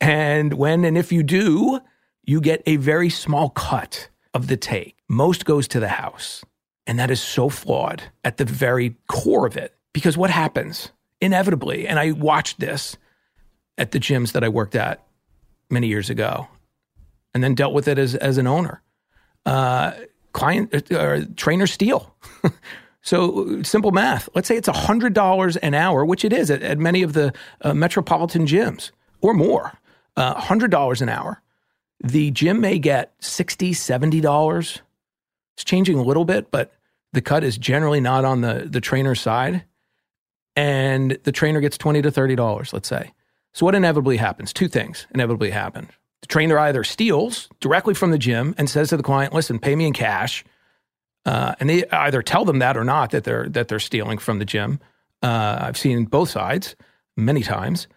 And 0.00 0.54
when 0.54 0.84
and 0.84 0.96
if 0.96 1.12
you 1.12 1.22
do, 1.22 1.80
you 2.24 2.40
get 2.40 2.62
a 2.66 2.76
very 2.76 3.10
small 3.10 3.50
cut 3.50 4.08
of 4.34 4.46
the 4.46 4.56
take. 4.56 4.96
Most 5.08 5.44
goes 5.44 5.66
to 5.68 5.80
the 5.80 5.88
house. 5.88 6.44
And 6.86 6.98
that 6.98 7.10
is 7.10 7.20
so 7.20 7.48
flawed 7.48 8.02
at 8.24 8.36
the 8.36 8.44
very 8.44 8.96
core 9.08 9.46
of 9.46 9.56
it. 9.56 9.74
Because 9.92 10.16
what 10.16 10.30
happens 10.30 10.90
inevitably, 11.20 11.86
and 11.86 11.98
I 11.98 12.12
watched 12.12 12.60
this 12.60 12.96
at 13.76 13.90
the 13.90 13.98
gyms 13.98 14.32
that 14.32 14.44
I 14.44 14.48
worked 14.48 14.76
at 14.76 15.04
many 15.68 15.88
years 15.88 16.10
ago 16.10 16.48
and 17.34 17.42
then 17.42 17.54
dealt 17.54 17.74
with 17.74 17.88
it 17.88 17.98
as, 17.98 18.14
as 18.14 18.38
an 18.38 18.46
owner. 18.46 18.82
Uh, 19.46 19.92
client 20.32 20.92
uh, 20.92 20.98
or 20.98 21.24
trainer 21.36 21.66
steal. 21.66 22.14
So 23.02 23.62
simple 23.62 23.92
math. 23.92 24.28
Let's 24.34 24.48
say 24.48 24.56
it's 24.56 24.68
$100 24.68 25.58
an 25.62 25.74
hour, 25.74 26.04
which 26.04 26.24
it 26.24 26.32
is 26.32 26.50
at, 26.50 26.62
at 26.62 26.78
many 26.78 27.02
of 27.02 27.12
the 27.14 27.32
uh, 27.62 27.74
metropolitan 27.74 28.46
gyms 28.46 28.90
or 29.20 29.34
more. 29.34 29.78
Uh, 30.16 30.40
$100 30.40 31.00
an 31.00 31.08
hour. 31.08 31.40
The 32.02 32.30
gym 32.30 32.60
may 32.60 32.78
get 32.78 33.18
$60, 33.20 33.70
$70. 33.70 34.80
It's 35.54 35.64
changing 35.64 35.98
a 35.98 36.02
little 36.02 36.24
bit, 36.24 36.50
but 36.50 36.72
the 37.12 37.22
cut 37.22 37.44
is 37.44 37.56
generally 37.56 38.00
not 38.00 38.24
on 38.24 38.40
the, 38.40 38.68
the 38.70 38.80
trainer's 38.80 39.20
side. 39.20 39.64
And 40.56 41.12
the 41.22 41.32
trainer 41.32 41.60
gets 41.60 41.78
20 41.78 42.02
to 42.02 42.10
$30, 42.10 42.72
let's 42.72 42.88
say. 42.88 43.12
So 43.52 43.64
what 43.64 43.74
inevitably 43.74 44.18
happens? 44.18 44.52
Two 44.52 44.68
things 44.68 45.06
inevitably 45.14 45.50
happen. 45.50 45.88
The 46.22 46.28
trainer 46.28 46.58
either 46.58 46.84
steals 46.84 47.48
directly 47.60 47.94
from 47.94 48.10
the 48.10 48.18
gym 48.18 48.54
and 48.58 48.68
says 48.68 48.90
to 48.90 48.96
the 48.96 49.02
client, 49.02 49.32
listen, 49.32 49.58
pay 49.58 49.74
me 49.74 49.86
in 49.86 49.92
cash 49.92 50.44
uh, 51.24 51.54
and 51.60 51.68
they 51.68 51.88
either 51.90 52.22
tell 52.22 52.44
them 52.44 52.60
that 52.60 52.76
or 52.76 52.84
not 52.84 53.10
that 53.10 53.24
they're 53.24 53.48
that 53.50 53.68
they're 53.68 53.78
stealing 53.78 54.18
from 54.18 54.38
the 54.38 54.44
gym. 54.44 54.80
Uh, 55.22 55.58
I've 55.60 55.76
seen 55.76 56.04
both 56.06 56.30
sides 56.30 56.76
many 57.16 57.42
times, 57.42 57.88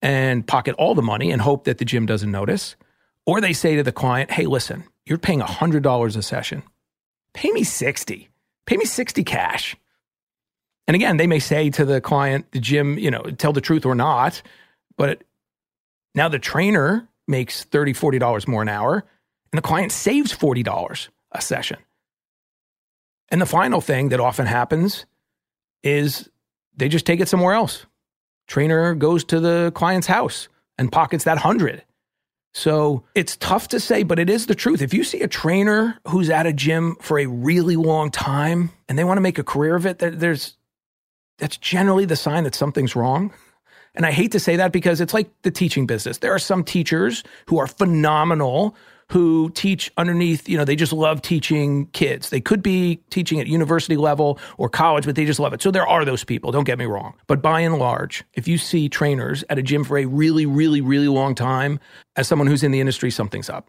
and 0.00 0.46
pocket 0.46 0.74
all 0.76 0.94
the 0.94 1.02
money 1.02 1.30
and 1.30 1.40
hope 1.40 1.64
that 1.64 1.78
the 1.78 1.84
gym 1.84 2.06
doesn't 2.06 2.30
notice. 2.30 2.76
Or 3.24 3.40
they 3.40 3.52
say 3.52 3.76
to 3.76 3.84
the 3.84 3.92
client, 3.92 4.32
"Hey, 4.32 4.46
listen, 4.46 4.84
you're 5.06 5.18
paying 5.18 5.40
hundred 5.40 5.84
dollars 5.84 6.16
a 6.16 6.22
session. 6.22 6.64
Pay 7.32 7.52
me 7.52 7.62
sixty. 7.62 8.28
Pay 8.66 8.76
me 8.76 8.84
sixty 8.84 9.22
cash." 9.22 9.76
And 10.88 10.96
again, 10.96 11.16
they 11.16 11.28
may 11.28 11.38
say 11.38 11.70
to 11.70 11.84
the 11.84 12.00
client, 12.00 12.50
the 12.50 12.58
gym, 12.58 12.98
you 12.98 13.10
know, 13.10 13.22
tell 13.22 13.52
the 13.52 13.60
truth 13.60 13.86
or 13.86 13.94
not, 13.94 14.42
but 14.96 15.22
now 16.12 16.28
the 16.28 16.40
trainer 16.40 17.08
makes 17.28 17.64
$30, 17.64 17.90
$40 17.90 18.48
more 18.48 18.62
an 18.62 18.68
hour, 18.68 19.04
and 19.52 19.58
the 19.58 19.62
client 19.62 19.92
saves 19.92 20.32
$40 20.32 21.08
a 21.32 21.40
session. 21.40 21.78
And 23.30 23.40
the 23.40 23.46
final 23.46 23.80
thing 23.80 24.10
that 24.10 24.20
often 24.20 24.46
happens 24.46 25.06
is 25.82 26.28
they 26.76 26.88
just 26.88 27.06
take 27.06 27.20
it 27.20 27.28
somewhere 27.28 27.54
else. 27.54 27.86
Trainer 28.46 28.94
goes 28.94 29.24
to 29.24 29.40
the 29.40 29.72
client's 29.74 30.06
house 30.06 30.48
and 30.78 30.92
pockets 30.92 31.24
that 31.24 31.38
hundred. 31.38 31.84
So 32.54 33.04
it's 33.14 33.36
tough 33.36 33.68
to 33.68 33.80
say, 33.80 34.02
but 34.02 34.18
it 34.18 34.28
is 34.28 34.46
the 34.46 34.54
truth. 34.54 34.82
If 34.82 34.92
you 34.92 35.04
see 35.04 35.22
a 35.22 35.28
trainer 35.28 35.98
who's 36.08 36.28
at 36.28 36.46
a 36.46 36.52
gym 36.52 36.96
for 37.00 37.18
a 37.18 37.26
really 37.26 37.76
long 37.76 38.10
time 38.10 38.70
and 38.88 38.98
they 38.98 39.04
want 39.04 39.16
to 39.16 39.22
make 39.22 39.38
a 39.38 39.44
career 39.44 39.74
of 39.74 39.86
it, 39.86 39.98
there's 39.98 40.56
that's 41.38 41.56
generally 41.56 42.04
the 42.04 42.16
sign 42.16 42.44
that 42.44 42.54
something's 42.54 42.94
wrong. 42.94 43.32
And 43.94 44.06
I 44.06 44.12
hate 44.12 44.32
to 44.32 44.40
say 44.40 44.56
that 44.56 44.72
because 44.72 45.00
it's 45.00 45.12
like 45.12 45.30
the 45.42 45.50
teaching 45.50 45.86
business. 45.86 46.18
There 46.18 46.34
are 46.34 46.38
some 46.38 46.64
teachers 46.64 47.22
who 47.46 47.58
are 47.58 47.66
phenomenal 47.66 48.74
who 49.08 49.50
teach 49.50 49.92
underneath, 49.98 50.48
you 50.48 50.56
know, 50.56 50.64
they 50.64 50.74
just 50.74 50.92
love 50.92 51.20
teaching 51.20 51.84
kids. 51.88 52.30
They 52.30 52.40
could 52.40 52.62
be 52.62 52.96
teaching 53.10 53.40
at 53.40 53.46
university 53.46 53.98
level 53.98 54.38
or 54.56 54.70
college, 54.70 55.04
but 55.04 55.16
they 55.16 55.26
just 55.26 55.38
love 55.38 55.52
it. 55.52 55.60
So 55.60 55.70
there 55.70 55.86
are 55.86 56.06
those 56.06 56.24
people, 56.24 56.50
don't 56.50 56.64
get 56.64 56.78
me 56.78 56.86
wrong. 56.86 57.12
But 57.26 57.42
by 57.42 57.60
and 57.60 57.78
large, 57.78 58.24
if 58.32 58.48
you 58.48 58.56
see 58.56 58.88
trainers 58.88 59.44
at 59.50 59.58
a 59.58 59.62
gym 59.62 59.84
for 59.84 59.98
a 59.98 60.06
really, 60.06 60.46
really, 60.46 60.80
really 60.80 61.08
long 61.08 61.34
time, 61.34 61.78
as 62.16 62.26
someone 62.26 62.48
who's 62.48 62.62
in 62.62 62.70
the 62.70 62.80
industry, 62.80 63.10
something's 63.10 63.50
up. 63.50 63.68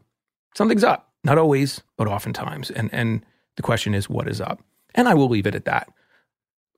Something's 0.55 0.83
up. 0.83 1.11
Not 1.25 1.37
always, 1.37 1.81
but 1.97 2.07
oftentimes. 2.07 2.69
And 2.69 2.93
and 2.93 3.25
the 3.55 3.63
question 3.63 3.93
is, 3.93 4.09
what 4.09 4.27
is 4.27 4.39
up? 4.39 4.61
And 4.95 5.07
I 5.07 5.13
will 5.13 5.29
leave 5.29 5.47
it 5.47 5.55
at 5.55 5.65
that. 5.65 5.89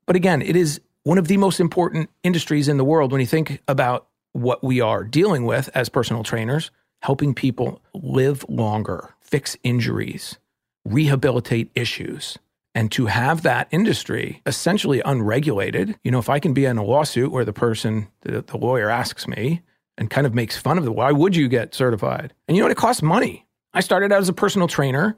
But 0.05 0.15
again, 0.15 0.41
it 0.41 0.55
is 0.55 0.79
one 1.05 1.19
of 1.19 1.27
the 1.27 1.37
most 1.37 1.59
important 1.59 2.09
industries 2.23 2.67
in 2.67 2.77
the 2.77 2.83
world 2.83 3.11
when 3.11 3.21
you 3.21 3.27
think 3.27 3.61
about 3.67 4.07
what 4.33 4.63
we 4.63 4.81
are 4.81 5.03
dealing 5.03 5.45
with 5.45 5.69
as 5.73 5.87
personal 5.87 6.23
trainers 6.23 6.71
helping 7.03 7.35
people 7.35 7.79
live 7.93 8.43
longer, 8.49 9.13
fix 9.21 9.55
injuries, 9.63 10.39
rehabilitate 10.83 11.69
issues. 11.75 12.39
And 12.73 12.91
to 12.93 13.05
have 13.05 13.43
that 13.43 13.67
industry 13.69 14.41
essentially 14.47 15.01
unregulated, 15.05 15.95
you 16.03 16.09
know, 16.09 16.17
if 16.17 16.29
I 16.29 16.39
can 16.39 16.53
be 16.53 16.65
in 16.65 16.77
a 16.77 16.83
lawsuit 16.83 17.31
where 17.31 17.45
the 17.45 17.53
person, 17.53 18.07
the, 18.21 18.41
the 18.41 18.57
lawyer 18.57 18.89
asks 18.89 19.27
me 19.27 19.61
and 19.99 20.09
kind 20.09 20.25
of 20.25 20.33
makes 20.33 20.57
fun 20.57 20.79
of 20.79 20.87
it, 20.87 20.95
why 20.95 21.11
would 21.11 21.35
you 21.35 21.47
get 21.47 21.75
certified? 21.75 22.33
And 22.47 22.57
you 22.57 22.63
know 22.63 22.65
what? 22.65 22.71
It 22.71 22.77
costs 22.77 23.03
money. 23.03 23.45
I 23.75 23.81
started 23.81 24.11
out 24.11 24.21
as 24.21 24.29
a 24.29 24.33
personal 24.33 24.67
trainer. 24.67 25.15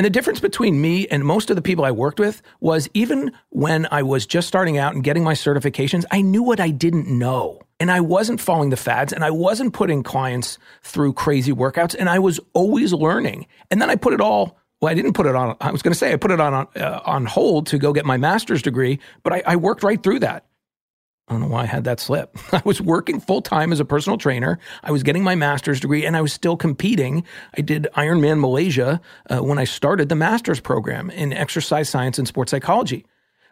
And 0.00 0.04
the 0.06 0.08
difference 0.08 0.40
between 0.40 0.80
me 0.80 1.06
and 1.08 1.26
most 1.26 1.50
of 1.50 1.56
the 1.56 1.60
people 1.60 1.84
I 1.84 1.90
worked 1.90 2.18
with 2.18 2.40
was 2.58 2.88
even 2.94 3.32
when 3.50 3.86
I 3.90 4.02
was 4.02 4.24
just 4.24 4.48
starting 4.48 4.78
out 4.78 4.94
and 4.94 5.04
getting 5.04 5.22
my 5.22 5.34
certifications, 5.34 6.06
I 6.10 6.22
knew 6.22 6.42
what 6.42 6.58
I 6.58 6.70
didn't 6.70 7.06
know 7.06 7.60
and 7.78 7.90
I 7.90 8.00
wasn't 8.00 8.40
following 8.40 8.70
the 8.70 8.78
fads 8.78 9.12
and 9.12 9.22
I 9.22 9.30
wasn't 9.30 9.74
putting 9.74 10.02
clients 10.02 10.56
through 10.82 11.12
crazy 11.12 11.52
workouts 11.52 11.94
and 11.94 12.08
I 12.08 12.18
was 12.18 12.40
always 12.54 12.94
learning. 12.94 13.46
And 13.70 13.82
then 13.82 13.90
I 13.90 13.96
put 13.96 14.14
it 14.14 14.22
all 14.22 14.56
well, 14.80 14.90
I 14.90 14.94
didn't 14.94 15.12
put 15.12 15.26
it 15.26 15.34
on. 15.34 15.54
I 15.60 15.70
was 15.70 15.82
going 15.82 15.92
to 15.92 15.98
say 15.98 16.14
I 16.14 16.16
put 16.16 16.30
it 16.30 16.40
on 16.40 16.54
uh, 16.54 17.00
on 17.04 17.26
hold 17.26 17.66
to 17.66 17.76
go 17.76 17.92
get 17.92 18.06
my 18.06 18.16
master's 18.16 18.62
degree, 18.62 19.00
but 19.22 19.34
I, 19.34 19.42
I 19.44 19.56
worked 19.56 19.82
right 19.82 20.02
through 20.02 20.20
that. 20.20 20.46
I 21.30 21.34
don't 21.34 21.42
know 21.42 21.48
why 21.48 21.62
I 21.62 21.66
had 21.66 21.84
that 21.84 22.00
slip. 22.00 22.36
I 22.52 22.60
was 22.64 22.82
working 22.82 23.20
full 23.20 23.40
time 23.40 23.70
as 23.70 23.78
a 23.78 23.84
personal 23.84 24.18
trainer. 24.18 24.58
I 24.82 24.90
was 24.90 25.04
getting 25.04 25.22
my 25.22 25.36
master's 25.36 25.78
degree, 25.78 26.04
and 26.04 26.16
I 26.16 26.22
was 26.22 26.32
still 26.32 26.56
competing. 26.56 27.22
I 27.56 27.60
did 27.60 27.86
Ironman 27.96 28.40
Malaysia 28.40 29.00
uh, 29.30 29.38
when 29.38 29.56
I 29.56 29.62
started 29.62 30.08
the 30.08 30.16
master's 30.16 30.58
program 30.58 31.08
in 31.08 31.32
exercise 31.32 31.88
science 31.88 32.18
and 32.18 32.26
sports 32.26 32.50
psychology. 32.50 33.06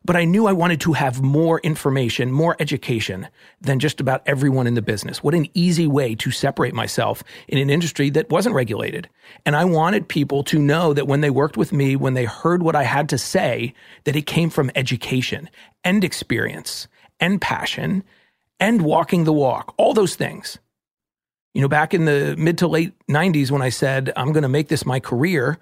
but 0.05 0.17
I 0.17 0.25
knew 0.25 0.47
I 0.47 0.53
wanted 0.53 0.81
to 0.83 0.93
have 0.95 1.23
more 1.23 1.61
information, 1.61 2.33
more 2.33 2.57
education 2.61 3.29
than 3.61 3.79
just 3.79 4.01
about 4.01 4.23
everyone 4.27 4.67
in 4.67 4.75
the 4.75 4.83
business. 4.83 5.23
What 5.23 5.35
an 5.35 5.47
easy 5.55 5.87
way 5.87 6.14
to 6.17 6.31
separate 6.31 6.73
myself 6.75 7.23
in 7.47 7.59
an 7.59 7.69
industry 7.69 8.09
that 8.11 8.31
wasn't 8.31 8.55
regulated. 8.55 9.09
And 9.45 9.55
I 9.55 9.64
wanted 9.64 10.09
people 10.09 10.43
to 10.45 10.59
know 10.59 10.95
that 10.95 11.07
when 11.07 11.21
they 11.21 11.31
worked 11.31 11.57
with 11.57 11.73
me, 11.73 11.97
when 11.97 12.14
they 12.14 12.25
heard 12.25 12.62
what 12.62 12.77
I 12.77 12.85
had 12.85 13.09
to 13.11 13.19
say, 13.19 13.75
that 14.05 14.17
it 14.17 14.27
came 14.27 14.51
from 14.51 14.71
education 14.75 15.51
and 15.85 16.03
experience 16.03 16.88
and 17.20 17.40
passion 17.40 18.04
and 18.61 18.83
walking 18.83 19.24
the 19.24 19.33
walk, 19.33 19.74
all 19.76 19.94
those 19.94 20.14
things. 20.14 20.59
You 21.54 21.62
know, 21.62 21.68
back 21.68 21.94
in 21.94 22.04
the 22.04 22.37
mid 22.37 22.59
to 22.59 22.68
late 22.68 22.92
90s, 23.09 23.50
when 23.50 23.62
I 23.62 23.70
said, 23.70 24.12
I'm 24.16 24.33
going 24.33 24.42
to 24.42 24.48
make 24.48 24.68
this 24.68 24.85
my 24.85 25.00
career, 25.00 25.59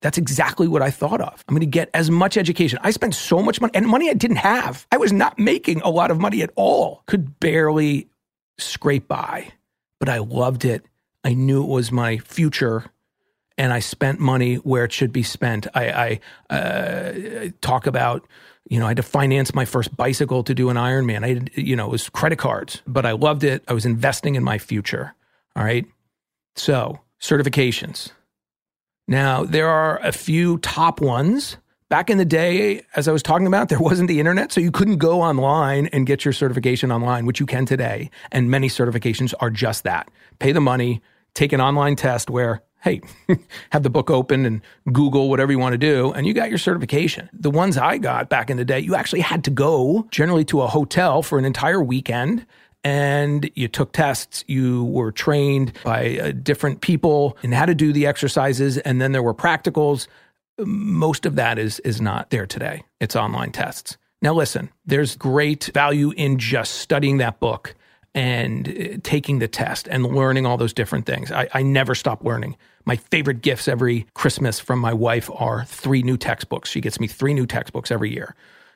that's 0.00 0.18
exactly 0.18 0.68
what 0.68 0.82
I 0.82 0.90
thought 0.90 1.20
of. 1.20 1.44
I'm 1.48 1.54
going 1.54 1.60
to 1.60 1.66
get 1.66 1.90
as 1.94 2.10
much 2.10 2.36
education. 2.36 2.78
I 2.82 2.90
spent 2.90 3.14
so 3.14 3.42
much 3.42 3.60
money 3.60 3.72
and 3.74 3.86
money 3.86 4.10
I 4.10 4.14
didn't 4.14 4.36
have. 4.36 4.86
I 4.92 4.96
was 4.96 5.12
not 5.12 5.38
making 5.38 5.80
a 5.80 5.90
lot 5.90 6.10
of 6.10 6.18
money 6.18 6.42
at 6.42 6.50
all. 6.56 7.02
Could 7.06 7.40
barely 7.40 8.08
scrape 8.58 9.08
by, 9.08 9.48
but 9.98 10.08
I 10.08 10.18
loved 10.18 10.64
it. 10.64 10.84
I 11.24 11.34
knew 11.34 11.62
it 11.62 11.68
was 11.68 11.90
my 11.90 12.18
future 12.18 12.84
and 13.56 13.72
I 13.72 13.78
spent 13.78 14.20
money 14.20 14.56
where 14.56 14.84
it 14.84 14.92
should 14.92 15.12
be 15.12 15.22
spent. 15.22 15.66
I, 15.74 16.20
I 16.50 16.54
uh, 16.54 17.48
talk 17.60 17.86
about, 17.86 18.26
you 18.68 18.78
know, 18.78 18.86
I 18.86 18.90
had 18.90 18.96
to 18.96 19.02
finance 19.02 19.54
my 19.54 19.64
first 19.64 19.96
bicycle 19.96 20.42
to 20.44 20.54
do 20.54 20.70
an 20.70 20.76
Ironman. 20.76 21.24
I, 21.24 21.28
had, 21.28 21.50
you 21.54 21.76
know, 21.76 21.86
it 21.86 21.90
was 21.90 22.08
credit 22.08 22.38
cards, 22.38 22.82
but 22.86 23.04
I 23.04 23.12
loved 23.12 23.44
it. 23.44 23.62
I 23.68 23.72
was 23.72 23.84
investing 23.84 24.34
in 24.36 24.44
my 24.44 24.58
future. 24.58 25.14
All 25.54 25.64
right. 25.64 25.86
So 26.56 27.00
certifications. 27.20 28.10
Now, 29.06 29.44
there 29.44 29.68
are 29.68 29.98
a 30.02 30.12
few 30.12 30.58
top 30.58 31.00
ones. 31.00 31.58
Back 31.90 32.08
in 32.08 32.16
the 32.16 32.24
day, 32.24 32.82
as 32.96 33.06
I 33.06 33.12
was 33.12 33.22
talking 33.22 33.46
about, 33.46 33.68
there 33.68 33.78
wasn't 33.78 34.08
the 34.08 34.18
internet, 34.18 34.50
so 34.50 34.60
you 34.60 34.70
couldn't 34.70 34.96
go 34.96 35.20
online 35.20 35.86
and 35.88 36.06
get 36.06 36.24
your 36.24 36.32
certification 36.32 36.90
online, 36.90 37.26
which 37.26 37.38
you 37.38 37.46
can 37.46 37.66
today. 37.66 38.10
And 38.32 38.50
many 38.50 38.68
certifications 38.68 39.34
are 39.40 39.50
just 39.50 39.84
that 39.84 40.10
pay 40.38 40.52
the 40.52 40.60
money, 40.60 41.02
take 41.34 41.52
an 41.52 41.60
online 41.60 41.96
test 41.96 42.30
where, 42.30 42.62
hey, 42.84 43.00
have 43.70 43.82
the 43.82 43.90
book 43.90 44.10
open 44.10 44.44
and 44.44 44.60
Google 44.92 45.30
whatever 45.30 45.50
you 45.50 45.58
want 45.58 45.72
to 45.72 45.78
do, 45.78 46.12
and 46.12 46.26
you 46.26 46.34
got 46.34 46.50
your 46.50 46.58
certification. 46.58 47.30
The 47.32 47.50
ones 47.50 47.78
I 47.78 47.96
got 47.98 48.28
back 48.28 48.50
in 48.50 48.58
the 48.58 48.64
day, 48.64 48.78
you 48.78 48.94
actually 48.94 49.22
had 49.22 49.42
to 49.44 49.50
go 49.50 50.06
generally 50.10 50.44
to 50.46 50.60
a 50.60 50.66
hotel 50.66 51.22
for 51.22 51.38
an 51.38 51.46
entire 51.46 51.82
weekend 51.82 52.46
and 52.84 53.50
you 53.54 53.66
took 53.66 53.92
tests. 53.92 54.44
You 54.46 54.84
were 54.84 55.10
trained 55.10 55.72
by 55.84 56.18
uh, 56.18 56.32
different 56.32 56.82
people 56.82 57.38
in 57.42 57.52
how 57.52 57.64
to 57.64 57.74
do 57.74 57.92
the 57.92 58.06
exercises. 58.06 58.76
And 58.78 59.00
then 59.00 59.12
there 59.12 59.22
were 59.22 59.34
practicals. 59.34 60.06
Most 60.58 61.24
of 61.24 61.36
that 61.36 61.58
is, 61.58 61.80
is 61.80 62.00
not 62.02 62.28
there 62.28 62.46
today. 62.46 62.84
It's 63.00 63.16
online 63.16 63.52
tests. 63.52 63.96
Now, 64.20 64.34
listen, 64.34 64.70
there's 64.84 65.16
great 65.16 65.70
value 65.72 66.10
in 66.10 66.38
just 66.38 66.74
studying 66.74 67.16
that 67.18 67.40
book 67.40 67.74
and 68.14 68.68
uh, 68.68 68.98
taking 69.02 69.38
the 69.38 69.48
test 69.48 69.88
and 69.88 70.04
learning 70.04 70.46
all 70.46 70.56
those 70.56 70.72
different 70.72 71.06
things. 71.06 71.32
I, 71.32 71.48
I 71.52 71.62
never 71.62 71.94
stop 71.94 72.22
learning. 72.22 72.56
My 72.84 72.96
favorite 72.96 73.42
gifts 73.42 73.68
every 73.68 74.06
Christmas 74.14 74.60
from 74.60 74.78
my 74.78 74.92
wife 74.92 75.30
are 75.34 75.64
three 75.64 76.02
new 76.02 76.16
textbooks. 76.16 76.70
She 76.70 76.80
gets 76.80 77.00
me 77.00 77.06
three 77.06 77.34
new 77.34 77.46
textbooks 77.46 77.90
every 77.90 78.12
year 78.12 78.34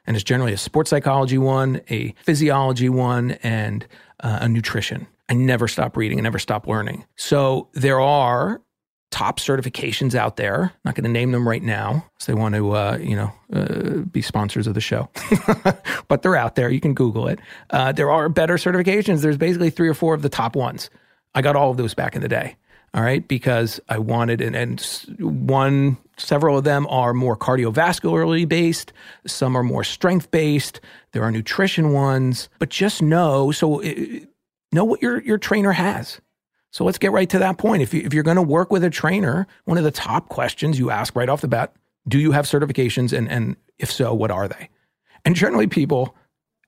and 0.09 0.17
it's 0.17 0.25
generally 0.25 0.55
a 0.55 0.59
sports 0.59 0.89
psychology 0.89 1.37
one, 1.37 1.83
a 1.91 2.15
physiology 2.25 2.89
one, 2.89 3.33
and 3.43 3.87
uh, 4.21 4.39
a 4.41 4.49
nutrition. 4.49 5.07
I 5.29 5.35
never 5.35 5.69
stop 5.69 5.99
reading, 5.99 6.19
I 6.19 6.23
never 6.23 6.39
stop 6.39 6.67
learning. 6.67 7.05
So 7.17 7.69
there 7.75 8.01
are 8.01 8.63
top 9.11 9.39
certifications 9.39 10.15
out 10.15 10.37
there. 10.37 10.63
I'm 10.63 10.71
not 10.87 10.95
going 10.95 11.05
to 11.05 11.11
name 11.11 11.33
them 11.33 11.47
right 11.47 11.63
now, 11.63 12.07
so 12.19 12.33
they 12.33 12.39
want 12.39 12.55
to, 12.55 12.71
uh, 12.75 12.99
you 12.99 13.17
know, 13.17 13.33
uh, 13.53 13.99
be 14.11 14.23
sponsors 14.23 14.67
of 14.67 14.73
the 14.73 14.81
show. 14.81 15.11
but 16.09 16.23
they're 16.23 16.37
out 16.37 16.55
there. 16.55 16.71
You 16.71 16.81
can 16.81 16.95
Google 16.95 17.29
it. 17.29 17.39
Uh, 17.69 17.93
there 17.93 18.11
are 18.11 18.31
better 18.31 18.55
certifications. 18.55 19.21
There's 19.21 19.37
basically 19.37 19.69
three 19.69 19.91
or 19.91 19.95
four 19.95 20.15
of 20.15 20.23
the 20.23 20.31
top 20.31 20.57
ones. 20.57 20.89
I 21.35 21.43
got 21.43 21.55
all 21.55 21.71
of 21.71 21.77
those 21.77 21.93
back 21.93 22.17
in 22.17 22.23
the 22.23 22.29
day. 22.29 22.57
All 22.95 23.03
right, 23.03 23.27
because 23.27 23.81
I 23.89 23.99
wanted, 23.99 24.41
and, 24.41 24.57
and 24.57 24.81
one 25.19 25.99
Several 26.19 26.59
of 26.59 26.65
them 26.65 26.87
are 26.89 27.15
more 27.15 27.37
cardiovascularly 27.37 28.49
based, 28.49 28.93
some 29.27 29.57
are 29.57 29.63
more 29.63 29.85
strength 29.85 30.31
based, 30.31 30.81
there 31.13 31.23
are 31.23 31.31
nutrition 31.31 31.93
ones, 31.93 32.49
but 32.59 32.71
just 32.71 33.01
know 33.01 33.53
so 33.53 33.83
uh, 33.83 33.95
know 34.73 34.85
what 34.85 35.01
your 35.01 35.23
your 35.23 35.39
trainer 35.39 35.73
has. 35.73 36.21
So 36.73 36.85
let's 36.85 36.99
get 36.99 37.13
right 37.13 37.31
to 37.31 37.39
that 37.39 37.57
point. 37.57 37.83
If 37.83 37.95
you, 37.95 38.03
if 38.05 38.13
you're 38.13 38.25
going 38.25 38.37
to 38.37 38.43
work 38.43 38.71
with 38.71 38.85
a 38.85 38.91
trainer, 38.91 39.47
one 39.65 39.79
of 39.79 39.85
the 39.85 39.91
top 39.91 40.29
questions 40.29 40.79
you 40.79 40.91
ask 40.91 41.17
right 41.17 41.29
off 41.29 41.41
the 41.41 41.49
bat, 41.49 41.73
do 42.07 42.19
you 42.19 42.33
have 42.33 42.45
certifications 42.47 43.17
and 43.17 43.31
and 43.31 43.57
if 43.79 43.91
so, 43.91 44.13
what 44.13 44.31
are 44.33 44.49
they? 44.49 44.69
And 45.25 45.37
generally 45.37 45.69
people 45.69 46.17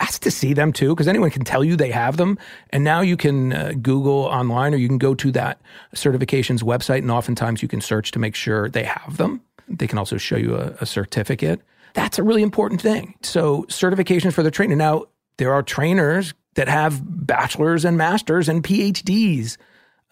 ask 0.01 0.23
to 0.23 0.31
see 0.31 0.53
them 0.53 0.73
too, 0.73 0.91
because 0.95 1.09
anyone 1.09 1.31
can 1.31 1.45
tell 1.45 1.63
you 1.63 1.77
they 1.77 1.91
have 1.91 2.17
them. 2.17 2.39
And 2.71 2.83
now 2.83 3.01
you 3.01 3.17
can 3.17 3.53
uh, 3.53 3.73
Google 3.81 4.25
online 4.25 4.75
or 4.75 4.79
you 4.79 4.89
can 4.89 4.99
go 4.99 5.15
to 5.15 5.31
that 5.33 5.61
certifications 5.95 6.63
website, 6.63 6.99
and 6.99 7.11
oftentimes 7.11 7.63
you 7.63 7.69
can 7.69 7.81
search 7.81 8.11
to 8.13 8.19
make 8.19 8.35
sure 8.35 8.69
they 8.69 8.85
have 8.85 9.17
them. 9.17 9.41
They 9.69 9.87
can 9.87 9.99
also 9.99 10.17
show 10.17 10.37
you 10.37 10.57
a, 10.57 10.75
a 10.81 10.87
certificate. 10.87 11.61
That's 11.95 12.19
a 12.19 12.23
really 12.23 12.43
important 12.43 12.81
thing. 12.81 13.15
So, 13.23 13.65
certifications 13.65 14.33
for 14.33 14.43
the 14.43 14.51
trainer. 14.51 14.77
Now, 14.77 15.05
there 15.39 15.53
are 15.53 15.63
trainers 15.63 16.35
that 16.55 16.69
have 16.69 17.01
bachelors 17.27 17.85
and 17.85 17.97
masters 17.97 18.49
and 18.49 18.63
PhDs 18.63 19.57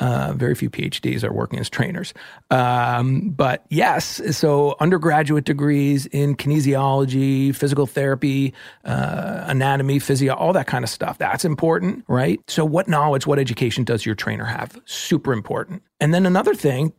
uh, 0.01 0.33
very 0.35 0.55
few 0.55 0.71
PhDs 0.71 1.25
are 1.25 1.33
working 1.33 1.59
as 1.59 1.69
trainers. 1.69 2.15
Um, 2.51 3.31
but 3.31 3.65
yes, 3.69 4.21
so 4.37 4.77
undergraduate 4.81 5.45
degrees 5.45 6.07
in 6.07 6.37
kinesiology, 6.37 7.55
physical 7.55 7.87
therapy, 7.87 8.55
uh, 8.85 9.45
anatomy, 9.47 9.99
physio, 9.99 10.35
all 10.35 10.53
that 10.53 10.67
kind 10.67 10.85
of 10.85 10.91
stuff. 10.91 11.19
That's 11.19 11.45
important, 11.45 12.05
right? 12.09 12.41
So, 12.49 12.65
what 12.65 12.89
knowledge, 12.89 13.27
what 13.27 13.39
education 13.39 13.85
does 13.85 14.07
your 14.07 14.15
trainer 14.15 14.45
have? 14.45 14.81
Super 14.85 15.33
important. 15.33 15.83
And 16.01 16.15
then 16.15 16.27
another 16.27 16.55
thing 16.55 16.93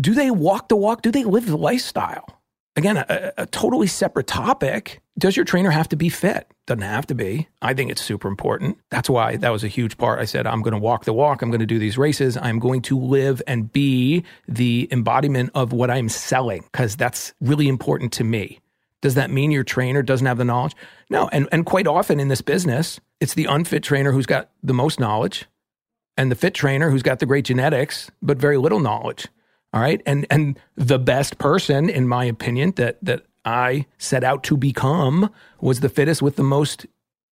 do 0.00 0.14
they 0.14 0.30
walk 0.30 0.68
the 0.68 0.76
walk? 0.76 1.02
Do 1.02 1.10
they 1.10 1.24
live 1.24 1.46
the 1.46 1.56
lifestyle? 1.56 2.26
Again, 2.76 2.96
a, 2.96 3.32
a, 3.38 3.46
totally 3.46 3.86
separate 3.86 4.26
topic. 4.26 5.00
Does 5.16 5.36
your 5.36 5.44
trainer 5.44 5.70
have 5.70 5.88
to 5.90 5.96
be 5.96 6.08
fit? 6.08 6.50
Doesn't 6.66 6.82
have 6.82 7.06
to 7.06 7.14
be. 7.14 7.46
I 7.62 7.72
think 7.72 7.92
it's 7.92 8.02
super 8.02 8.26
important. 8.26 8.78
That's 8.90 9.08
why 9.08 9.36
that 9.36 9.50
was 9.50 9.62
a 9.62 9.68
huge 9.68 9.96
part. 9.96 10.18
I 10.18 10.24
said, 10.24 10.44
I'm 10.44 10.60
going 10.60 10.72
to 10.72 10.78
walk 10.78 11.04
the 11.04 11.12
walk. 11.12 11.40
I'm 11.40 11.50
going 11.50 11.60
to 11.60 11.66
do 11.66 11.78
these 11.78 11.96
races. 11.96 12.36
I'm 12.36 12.58
going 12.58 12.82
to 12.82 12.98
live 12.98 13.40
and 13.46 13.72
be 13.72 14.24
the 14.48 14.88
embodiment 14.90 15.50
of 15.54 15.72
what 15.72 15.88
I'm 15.88 16.08
selling 16.08 16.62
because 16.72 16.96
that's 16.96 17.32
really 17.40 17.68
important 17.68 18.12
to 18.14 18.24
me. 18.24 18.60
Does 19.02 19.14
that 19.14 19.30
mean 19.30 19.52
your 19.52 19.64
trainer 19.64 20.02
doesn't 20.02 20.26
have 20.26 20.38
the 20.38 20.44
knowledge? 20.44 20.74
No. 21.10 21.28
And, 21.28 21.48
and 21.52 21.64
quite 21.64 21.86
often 21.86 22.18
in 22.18 22.26
this 22.26 22.40
business, 22.40 22.98
it's 23.20 23.34
the 23.34 23.44
unfit 23.44 23.84
trainer 23.84 24.10
who's 24.10 24.26
got 24.26 24.50
the 24.64 24.74
most 24.74 24.98
knowledge 24.98 25.44
and 26.16 26.30
the 26.30 26.36
fit 26.36 26.54
trainer 26.54 26.90
who's 26.90 27.02
got 27.02 27.20
the 27.20 27.26
great 27.26 27.44
genetics, 27.44 28.10
but 28.20 28.38
very 28.38 28.56
little 28.56 28.80
knowledge. 28.80 29.28
All 29.74 29.80
right. 29.80 30.00
And 30.06 30.24
and 30.30 30.58
the 30.76 31.00
best 31.00 31.38
person, 31.38 31.90
in 31.90 32.06
my 32.06 32.24
opinion, 32.24 32.74
that 32.76 32.98
that 33.02 33.26
I 33.44 33.86
set 33.98 34.22
out 34.22 34.44
to 34.44 34.56
become 34.56 35.30
was 35.60 35.80
the 35.80 35.88
fittest 35.88 36.22
with 36.22 36.36
the 36.36 36.44
most 36.44 36.86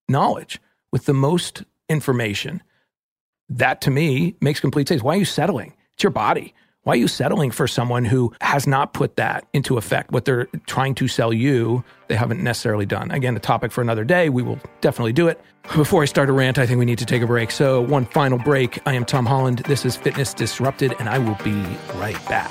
knowledge, 0.09 0.61
with 0.91 1.07
the 1.07 1.15
most 1.15 1.63
information. 1.89 2.61
That 3.49 3.81
to 3.83 3.93
me 3.93 4.35
makes 4.41 4.59
complete 4.59 4.89
sense. 4.89 5.05
Why 5.05 5.15
are 5.15 5.19
you 5.19 5.25
settling? 5.25 5.75
It's 5.95 6.03
your 6.03 6.11
body. 6.11 6.53
Why 6.85 6.95
are 6.95 6.97
you 6.97 7.07
settling 7.07 7.53
for 7.53 7.69
someone 7.69 8.05
who 8.05 8.33
has 8.41 8.67
not 8.67 8.93
put 8.93 9.15
that 9.15 9.47
into 9.53 9.77
effect? 9.77 10.11
What 10.11 10.25
they're 10.25 10.47
trying 10.67 10.97
to 10.97 11.07
sell 11.07 11.33
you, 11.33 11.85
they 12.09 12.17
haven't 12.17 12.43
necessarily 12.43 12.87
done. 12.87 13.13
Again, 13.13 13.37
a 13.37 13.39
topic 13.39 13.71
for 13.71 13.83
another 13.83 14.03
day. 14.03 14.29
We 14.31 14.43
will 14.43 14.59
definitely 14.81 15.13
do 15.13 15.29
it. 15.29 15.41
Before 15.77 16.03
I 16.03 16.07
start 16.07 16.29
a 16.29 16.33
rant, 16.33 16.59
I 16.59 16.67
think 16.67 16.81
we 16.81 16.85
need 16.85 16.99
to 16.99 17.07
take 17.07 17.23
a 17.23 17.27
break. 17.27 17.53
So, 17.53 17.81
one 17.83 18.05
final 18.07 18.37
break. 18.37 18.81
I 18.85 18.95
am 18.95 19.05
Tom 19.05 19.27
Holland. 19.27 19.61
This 19.61 19.85
is 19.85 19.95
Fitness 19.95 20.35
Disrupted, 20.35 20.97
and 20.99 21.09
I 21.09 21.19
will 21.19 21.39
be 21.45 21.55
right 22.01 22.19
back. 22.29 22.51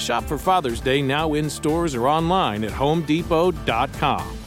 Shop 0.00 0.24
for 0.24 0.38
Father's 0.38 0.80
Day 0.80 1.02
now 1.02 1.34
in 1.34 1.48
stores 1.50 1.94
or 1.94 2.08
online 2.08 2.64
at 2.64 2.72
homedepot.com. 2.72 4.38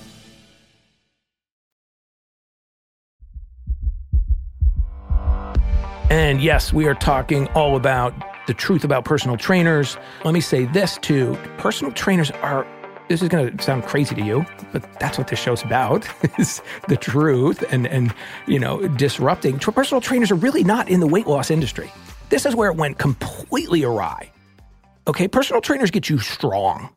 And 6.09 6.41
yes, 6.43 6.71
we 6.71 6.85
are 6.85 6.93
talking 6.93 7.47
all 7.49 7.75
about 7.75 8.13
the 8.45 8.53
truth 8.53 8.83
about 8.83 9.05
personal 9.05 9.37
trainers. 9.37 9.97
Let 10.23 10.33
me 10.33 10.41
say 10.41 10.65
this 10.65 10.97
too 10.99 11.37
personal 11.57 11.93
trainers 11.93 12.29
are. 12.31 12.67
This 13.09 13.21
is 13.21 13.29
going 13.29 13.57
to 13.57 13.63
sound 13.63 13.83
crazy 13.83 14.15
to 14.15 14.21
you, 14.21 14.45
but 14.71 14.83
that's 14.99 15.17
what 15.17 15.27
this 15.27 15.39
show's 15.39 15.63
about: 15.63 16.07
is 16.39 16.61
the 16.87 16.97
truth 16.97 17.63
and 17.71 17.87
and 17.87 18.13
you 18.47 18.59
know 18.59 18.87
disrupting. 18.89 19.59
Personal 19.59 20.01
trainers 20.01 20.31
are 20.31 20.35
really 20.35 20.63
not 20.63 20.89
in 20.89 20.99
the 20.99 21.07
weight 21.07 21.27
loss 21.27 21.49
industry. 21.49 21.91
This 22.29 22.45
is 22.45 22.55
where 22.55 22.69
it 22.69 22.75
went 22.75 22.97
completely 22.99 23.83
awry. 23.83 24.32
Okay, 25.05 25.27
personal 25.27 25.61
trainers 25.61 25.91
get 25.91 26.09
you 26.09 26.17
strong. 26.17 26.89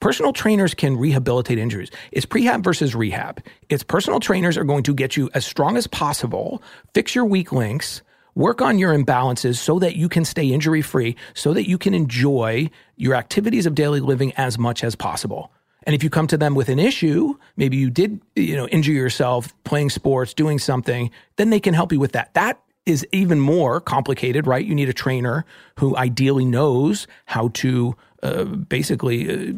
Personal 0.00 0.32
trainers 0.32 0.74
can 0.74 0.96
rehabilitate 0.96 1.58
injuries. 1.58 1.90
It's 2.12 2.26
prehab 2.26 2.62
versus 2.62 2.94
rehab. 2.94 3.42
It's 3.68 3.82
personal 3.82 4.20
trainers 4.20 4.56
are 4.56 4.64
going 4.64 4.82
to 4.84 4.94
get 4.94 5.16
you 5.16 5.30
as 5.34 5.44
strong 5.44 5.76
as 5.76 5.86
possible, 5.86 6.62
fix 6.94 7.14
your 7.14 7.24
weak 7.24 7.52
links, 7.52 8.02
work 8.34 8.62
on 8.62 8.78
your 8.78 8.96
imbalances 8.96 9.56
so 9.56 9.78
that 9.80 9.96
you 9.96 10.08
can 10.08 10.24
stay 10.24 10.46
injury 10.46 10.82
free, 10.82 11.16
so 11.34 11.52
that 11.52 11.68
you 11.68 11.78
can 11.78 11.94
enjoy 11.94 12.70
your 12.96 13.14
activities 13.14 13.66
of 13.66 13.74
daily 13.74 14.00
living 14.00 14.32
as 14.36 14.58
much 14.58 14.84
as 14.84 14.94
possible. 14.94 15.52
And 15.84 15.94
if 15.94 16.02
you 16.02 16.10
come 16.10 16.26
to 16.28 16.36
them 16.36 16.54
with 16.54 16.68
an 16.68 16.78
issue, 16.78 17.36
maybe 17.56 17.76
you 17.76 17.90
did, 17.90 18.20
you 18.36 18.56
know, 18.56 18.68
injure 18.68 18.92
yourself 18.92 19.52
playing 19.64 19.90
sports, 19.90 20.34
doing 20.34 20.58
something, 20.58 21.10
then 21.36 21.50
they 21.50 21.60
can 21.60 21.74
help 21.74 21.92
you 21.92 22.00
with 22.00 22.12
that. 22.12 22.34
That 22.34 22.60
is 22.88 23.06
even 23.12 23.40
more 23.40 23.80
complicated, 23.80 24.46
right? 24.46 24.64
You 24.64 24.74
need 24.74 24.88
a 24.88 24.94
trainer 24.94 25.44
who 25.78 25.96
ideally 25.96 26.44
knows 26.44 27.06
how 27.26 27.48
to 27.54 27.94
uh, 28.22 28.44
basically 28.44 29.30
uh, 29.30 29.52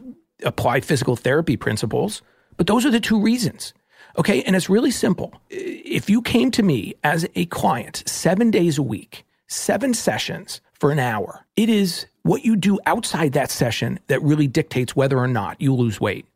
apply 0.45 0.81
physical 0.81 1.17
therapy 1.17 1.57
principles. 1.57 2.23
But 2.57 2.67
those 2.67 2.85
are 2.85 2.91
the 2.91 3.01
two 3.01 3.21
reasons. 3.21 3.73
Okay. 4.19 4.43
And 4.43 4.57
it's 4.57 4.69
really 4.69 4.91
simple. 4.91 5.33
If 5.49 6.11
you 6.11 6.21
came 6.21 6.51
to 6.53 6.63
me 6.63 6.95
as 7.05 7.27
a 7.35 7.47
client 7.47 8.03
seven 8.07 8.51
days 8.51 8.77
a 8.77 8.83
week, 8.83 9.25
seven 9.47 9.95
sessions 9.95 10.61
for 10.73 10.91
an 10.91 10.99
hour, 10.99 11.47
it 11.57 11.69
is 11.69 12.07
what 12.23 12.45
you 12.45 12.57
do 12.57 12.79
outside 12.87 13.33
that 13.33 13.51
session 13.51 13.99
that 14.09 14.21
really 14.23 14.47
dictates 14.47 14.95
whether 14.97 15.19
or 15.19 15.29
not 15.29 15.61
you 15.61 15.75
lose 15.75 16.01
weight. 16.01 16.27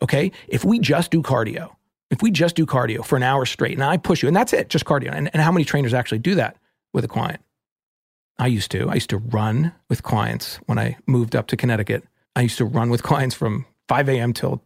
Okay. 0.00 0.32
If 0.48 0.64
we 0.64 0.78
just 0.78 1.10
do 1.10 1.22
cardio, 1.22 1.74
if 2.14 2.22
we 2.22 2.30
just 2.30 2.54
do 2.54 2.64
cardio 2.64 3.04
for 3.04 3.16
an 3.16 3.24
hour 3.24 3.44
straight 3.44 3.72
and 3.72 3.82
I 3.82 3.96
push 3.96 4.22
you, 4.22 4.28
and 4.28 4.36
that's 4.36 4.52
it, 4.52 4.68
just 4.68 4.84
cardio. 4.84 5.12
And, 5.12 5.28
and 5.32 5.42
how 5.42 5.50
many 5.50 5.64
trainers 5.64 5.92
actually 5.92 6.20
do 6.20 6.36
that 6.36 6.56
with 6.92 7.04
a 7.04 7.08
client? 7.08 7.42
I 8.38 8.46
used 8.46 8.70
to. 8.70 8.88
I 8.88 8.94
used 8.94 9.10
to 9.10 9.18
run 9.18 9.72
with 9.88 10.04
clients 10.04 10.60
when 10.66 10.78
I 10.78 10.96
moved 11.08 11.34
up 11.34 11.48
to 11.48 11.56
Connecticut. 11.56 12.04
I 12.36 12.42
used 12.42 12.56
to 12.58 12.64
run 12.64 12.88
with 12.88 13.02
clients 13.02 13.34
from 13.34 13.66
5 13.88 14.08
a.m. 14.08 14.32
till 14.32 14.62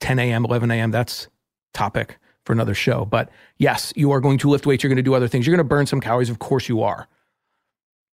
10 0.00 0.18
a.m., 0.18 0.44
11 0.44 0.70
a.m. 0.70 0.90
That's 0.90 1.28
topic 1.72 2.18
for 2.44 2.52
another 2.52 2.74
show. 2.74 3.06
But 3.06 3.30
yes, 3.56 3.94
you 3.96 4.10
are 4.10 4.20
going 4.20 4.36
to 4.38 4.50
lift 4.50 4.66
weights. 4.66 4.82
You're 4.82 4.90
going 4.90 4.96
to 4.96 5.02
do 5.02 5.14
other 5.14 5.28
things. 5.28 5.46
You're 5.46 5.56
going 5.56 5.66
to 5.66 5.68
burn 5.68 5.86
some 5.86 6.00
calories. 6.00 6.28
Of 6.28 6.40
course 6.40 6.68
you 6.68 6.82
are. 6.82 7.08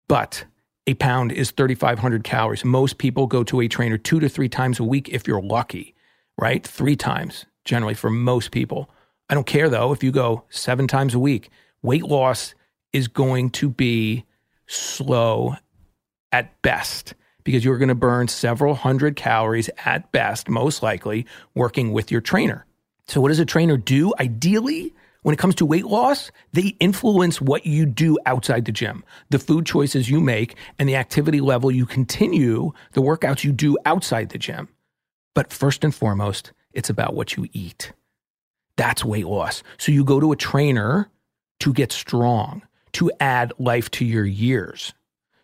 But 0.09 0.47
a 0.89 0.95
pound 0.95 1.31
is 1.31 1.53
3,500 1.53 2.25
calories. 2.25 2.65
Most 2.65 2.99
people 2.99 3.29
go 3.29 3.45
to 3.45 3.61
a 3.61 3.69
trainer 3.69 3.99
two 3.99 4.19
to 4.19 4.29
three 4.29 4.49
times 4.49 4.81
a 4.81 4.85
week 4.85 5.09
if 5.11 5.29
you're 5.29 5.41
lucky, 5.41 5.95
right? 6.37 6.67
Three 6.67 6.97
times 6.97 7.47
generally 7.65 7.95
for 7.95 8.11
most 8.11 8.51
people. 8.51 8.91
I 9.29 9.35
don't 9.35 9.47
care 9.47 9.69
though 9.69 9.93
if 9.93 10.03
you 10.03 10.13
go 10.13 10.45
seven 10.51 10.87
times 10.87 11.15
a 11.15 11.19
week. 11.19 11.51
Weight 11.83 12.05
loss 12.05 12.55
is 12.93 13.09
going 13.09 13.51
to 13.51 13.69
be 13.69 14.25
slow 14.67 15.57
at 16.33 16.61
best 16.63 17.15
because 17.45 17.65
you're 17.65 17.79
going 17.79 17.89
to 17.89 17.95
burn 17.95 18.29
several 18.29 18.75
hundred 18.75 19.17
calories 19.17 19.69
at 19.85 20.11
best, 20.13 20.49
most 20.49 20.83
likely, 20.83 21.27
working 21.55 21.93
with 21.93 22.11
your 22.11 22.21
trainer. 22.21 22.67
So, 23.07 23.21
what 23.21 23.29
does 23.29 23.39
a 23.39 23.45
trainer 23.45 23.77
do? 23.77 24.15
Ideally, 24.19 24.95
when 25.23 25.33
it 25.33 25.39
comes 25.39 25.55
to 25.57 25.67
weight 25.67 25.87
loss, 25.87 26.31
they 26.53 26.77
influence 26.81 27.41
what 27.41 27.67
you 27.67 27.87
do 27.87 28.19
outside 28.27 28.65
the 28.65 28.73
gym, 28.73 29.05
the 29.31 29.39
food 29.39 29.67
choices 29.67 30.11
you 30.11 30.21
make, 30.21 30.57
and 30.79 30.89
the 30.89 30.97
activity 30.97 31.41
level 31.41 31.71
you 31.71 31.87
continue, 31.87 32.73
the 32.93 33.01
workouts 33.01 33.45
you 33.45 33.53
do 33.53 33.79
outside 33.87 34.31
the 34.31 34.39
gym. 34.39 34.69
But 35.35 35.53
first 35.53 35.85
and 35.85 35.95
foremost, 35.95 36.53
it's 36.75 36.91
about 36.91 37.15
what 37.15 37.37
you 37.37 37.49
eat. 37.53 37.93
That's 38.77 39.05
weight 39.05 39.27
loss. 39.27 39.63
So 39.79 39.93
you 39.93 40.05
go 40.05 40.21
to 40.21 40.33
a 40.33 40.37
trainer 40.37 41.11
to 41.61 41.73
get 41.73 41.93
strong, 41.93 42.63
to 42.93 43.11
add 43.21 43.53
life 43.59 43.91
to 43.93 44.05
your 44.05 44.25
years, 44.25 44.93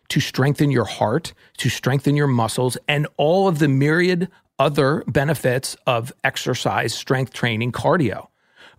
to 0.09 0.19
strengthen 0.19 0.71
your 0.71 0.85
heart, 0.85 1.33
to 1.57 1.69
strengthen 1.69 2.15
your 2.15 2.27
muscles, 2.27 2.77
and 2.87 3.07
all 3.17 3.47
of 3.47 3.59
the 3.59 3.67
myriad 3.67 4.29
other 4.59 5.03
benefits 5.07 5.75
of 5.87 6.13
exercise, 6.23 6.93
strength 6.93 7.33
training, 7.33 7.71
cardio. 7.71 8.27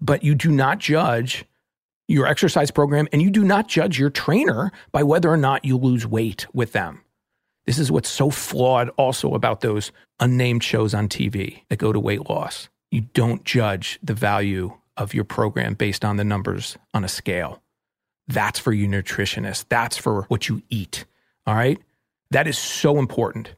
But 0.00 0.22
you 0.22 0.34
do 0.34 0.50
not 0.50 0.78
judge 0.78 1.44
your 2.06 2.26
exercise 2.26 2.70
program 2.70 3.08
and 3.12 3.22
you 3.22 3.30
do 3.30 3.42
not 3.42 3.68
judge 3.68 3.98
your 3.98 4.10
trainer 4.10 4.70
by 4.92 5.02
whether 5.02 5.30
or 5.30 5.36
not 5.36 5.64
you 5.64 5.76
lose 5.76 6.06
weight 6.06 6.46
with 6.52 6.72
them. 6.72 7.01
This 7.66 7.78
is 7.78 7.92
what's 7.92 8.08
so 8.08 8.30
flawed 8.30 8.90
also 8.96 9.34
about 9.34 9.60
those 9.60 9.92
unnamed 10.20 10.64
shows 10.64 10.94
on 10.94 11.08
TV 11.08 11.62
that 11.68 11.78
go 11.78 11.92
to 11.92 12.00
weight 12.00 12.28
loss. 12.28 12.68
You 12.90 13.02
don't 13.14 13.44
judge 13.44 13.98
the 14.02 14.14
value 14.14 14.76
of 14.96 15.14
your 15.14 15.24
program 15.24 15.74
based 15.74 16.04
on 16.04 16.16
the 16.16 16.24
numbers 16.24 16.76
on 16.92 17.04
a 17.04 17.08
scale. 17.08 17.62
That's 18.28 18.58
for 18.58 18.72
your 18.72 18.88
nutritionist. 18.88 19.66
That's 19.68 19.96
for 19.96 20.22
what 20.22 20.48
you 20.48 20.62
eat. 20.70 21.04
All 21.46 21.54
right. 21.54 21.78
That 22.30 22.46
is 22.46 22.58
so 22.58 22.98
important. 22.98 23.54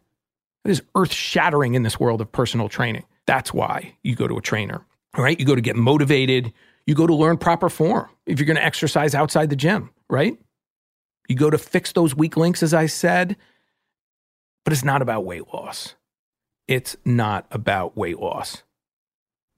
It 0.64 0.70
is 0.70 0.82
earth 0.94 1.12
shattering 1.12 1.74
in 1.74 1.82
this 1.82 2.00
world 2.00 2.20
of 2.20 2.30
personal 2.32 2.68
training. 2.68 3.04
That's 3.26 3.52
why 3.52 3.96
you 4.02 4.14
go 4.14 4.26
to 4.26 4.36
a 4.36 4.42
trainer. 4.42 4.84
All 5.16 5.24
right. 5.24 5.38
You 5.38 5.46
go 5.46 5.54
to 5.54 5.60
get 5.60 5.76
motivated. 5.76 6.52
You 6.86 6.94
go 6.94 7.06
to 7.06 7.14
learn 7.14 7.38
proper 7.38 7.68
form 7.68 8.08
if 8.26 8.38
you're 8.38 8.46
going 8.46 8.56
to 8.56 8.64
exercise 8.64 9.14
outside 9.14 9.50
the 9.50 9.56
gym, 9.56 9.90
right? 10.08 10.36
You 11.28 11.36
go 11.36 11.50
to 11.50 11.58
fix 11.58 11.92
those 11.92 12.14
weak 12.14 12.36
links, 12.36 12.62
as 12.62 12.74
I 12.74 12.86
said, 12.86 13.36
but 14.64 14.72
it's 14.72 14.84
not 14.84 15.02
about 15.02 15.24
weight 15.24 15.52
loss. 15.52 15.94
it's 16.66 16.96
not 17.04 17.46
about 17.50 17.96
weight 17.96 18.18
loss. 18.18 18.62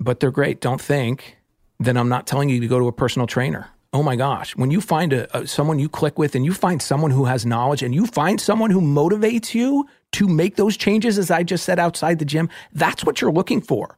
But 0.00 0.20
they're 0.20 0.30
great. 0.32 0.60
Don't 0.60 0.80
think 0.80 1.38
that 1.78 1.96
I'm 1.96 2.08
not 2.08 2.26
telling 2.26 2.48
you 2.48 2.60
to 2.60 2.66
go 2.66 2.78
to 2.78 2.88
a 2.88 2.92
personal 2.92 3.26
trainer. 3.26 3.68
Oh 3.92 4.02
my 4.02 4.16
gosh, 4.16 4.56
when 4.56 4.70
you 4.70 4.80
find 4.80 5.12
a, 5.12 5.38
a, 5.38 5.46
someone 5.46 5.78
you 5.78 5.88
click 5.88 6.18
with 6.18 6.34
and 6.34 6.44
you 6.44 6.52
find 6.52 6.82
someone 6.82 7.12
who 7.12 7.24
has 7.24 7.46
knowledge 7.46 7.82
and 7.82 7.94
you 7.94 8.06
find 8.06 8.40
someone 8.40 8.70
who 8.70 8.80
motivates 8.80 9.54
you 9.54 9.86
to 10.12 10.28
make 10.28 10.56
those 10.56 10.76
changes, 10.76 11.18
as 11.18 11.30
I 11.30 11.44
just 11.44 11.64
said 11.64 11.78
outside 11.78 12.18
the 12.18 12.24
gym, 12.24 12.48
that's 12.72 13.04
what 13.04 13.20
you're 13.20 13.32
looking 13.32 13.60
for. 13.60 13.96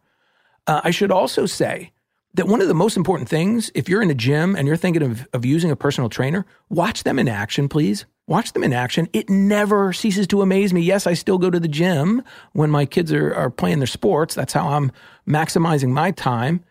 Uh, 0.66 0.82
I 0.84 0.90
should 0.90 1.10
also 1.10 1.46
say 1.46 1.92
that 2.34 2.46
one 2.46 2.60
of 2.60 2.68
the 2.68 2.74
most 2.74 2.96
important 2.96 3.28
things, 3.28 3.70
if 3.74 3.88
you're 3.88 4.02
in 4.02 4.10
a 4.10 4.14
gym 4.14 4.54
and 4.54 4.68
you're 4.68 4.76
thinking 4.76 5.02
of, 5.02 5.26
of 5.32 5.44
using 5.44 5.70
a 5.70 5.76
personal 5.76 6.10
trainer, 6.10 6.44
watch 6.68 7.02
them 7.02 7.18
in 7.18 7.26
action, 7.26 7.68
please. 7.68 8.04
Watch 8.28 8.52
them 8.52 8.62
in 8.62 8.74
action. 8.74 9.08
It 9.14 9.30
never 9.30 9.94
ceases 9.94 10.26
to 10.26 10.42
amaze 10.42 10.74
me. 10.74 10.82
Yes, 10.82 11.06
I 11.06 11.14
still 11.14 11.38
go 11.38 11.48
to 11.48 11.58
the 11.58 11.66
gym 11.66 12.22
when 12.52 12.70
my 12.70 12.84
kids 12.84 13.10
are, 13.10 13.34
are 13.34 13.48
playing 13.48 13.78
their 13.78 13.86
sports. 13.86 14.34
That's 14.34 14.52
how 14.52 14.68
I'm 14.68 14.92
maximizing 15.26 15.88
my 15.88 16.10
time. 16.10 16.62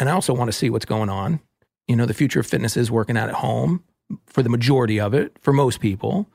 And 0.00 0.08
I 0.08 0.12
also 0.12 0.34
want 0.34 0.48
to 0.48 0.52
see 0.52 0.70
what's 0.70 0.84
going 0.84 1.08
on. 1.08 1.38
You 1.86 1.94
know, 1.94 2.04
the 2.04 2.14
future 2.14 2.40
of 2.40 2.48
fitness 2.48 2.76
is 2.76 2.90
working 2.90 3.16
out 3.16 3.28
at 3.28 3.36
home 3.36 3.84
for 4.26 4.42
the 4.42 4.48
majority 4.48 4.98
of 4.98 5.14
it, 5.14 5.36
for 5.40 5.52
most 5.52 5.78
people. 5.78 6.28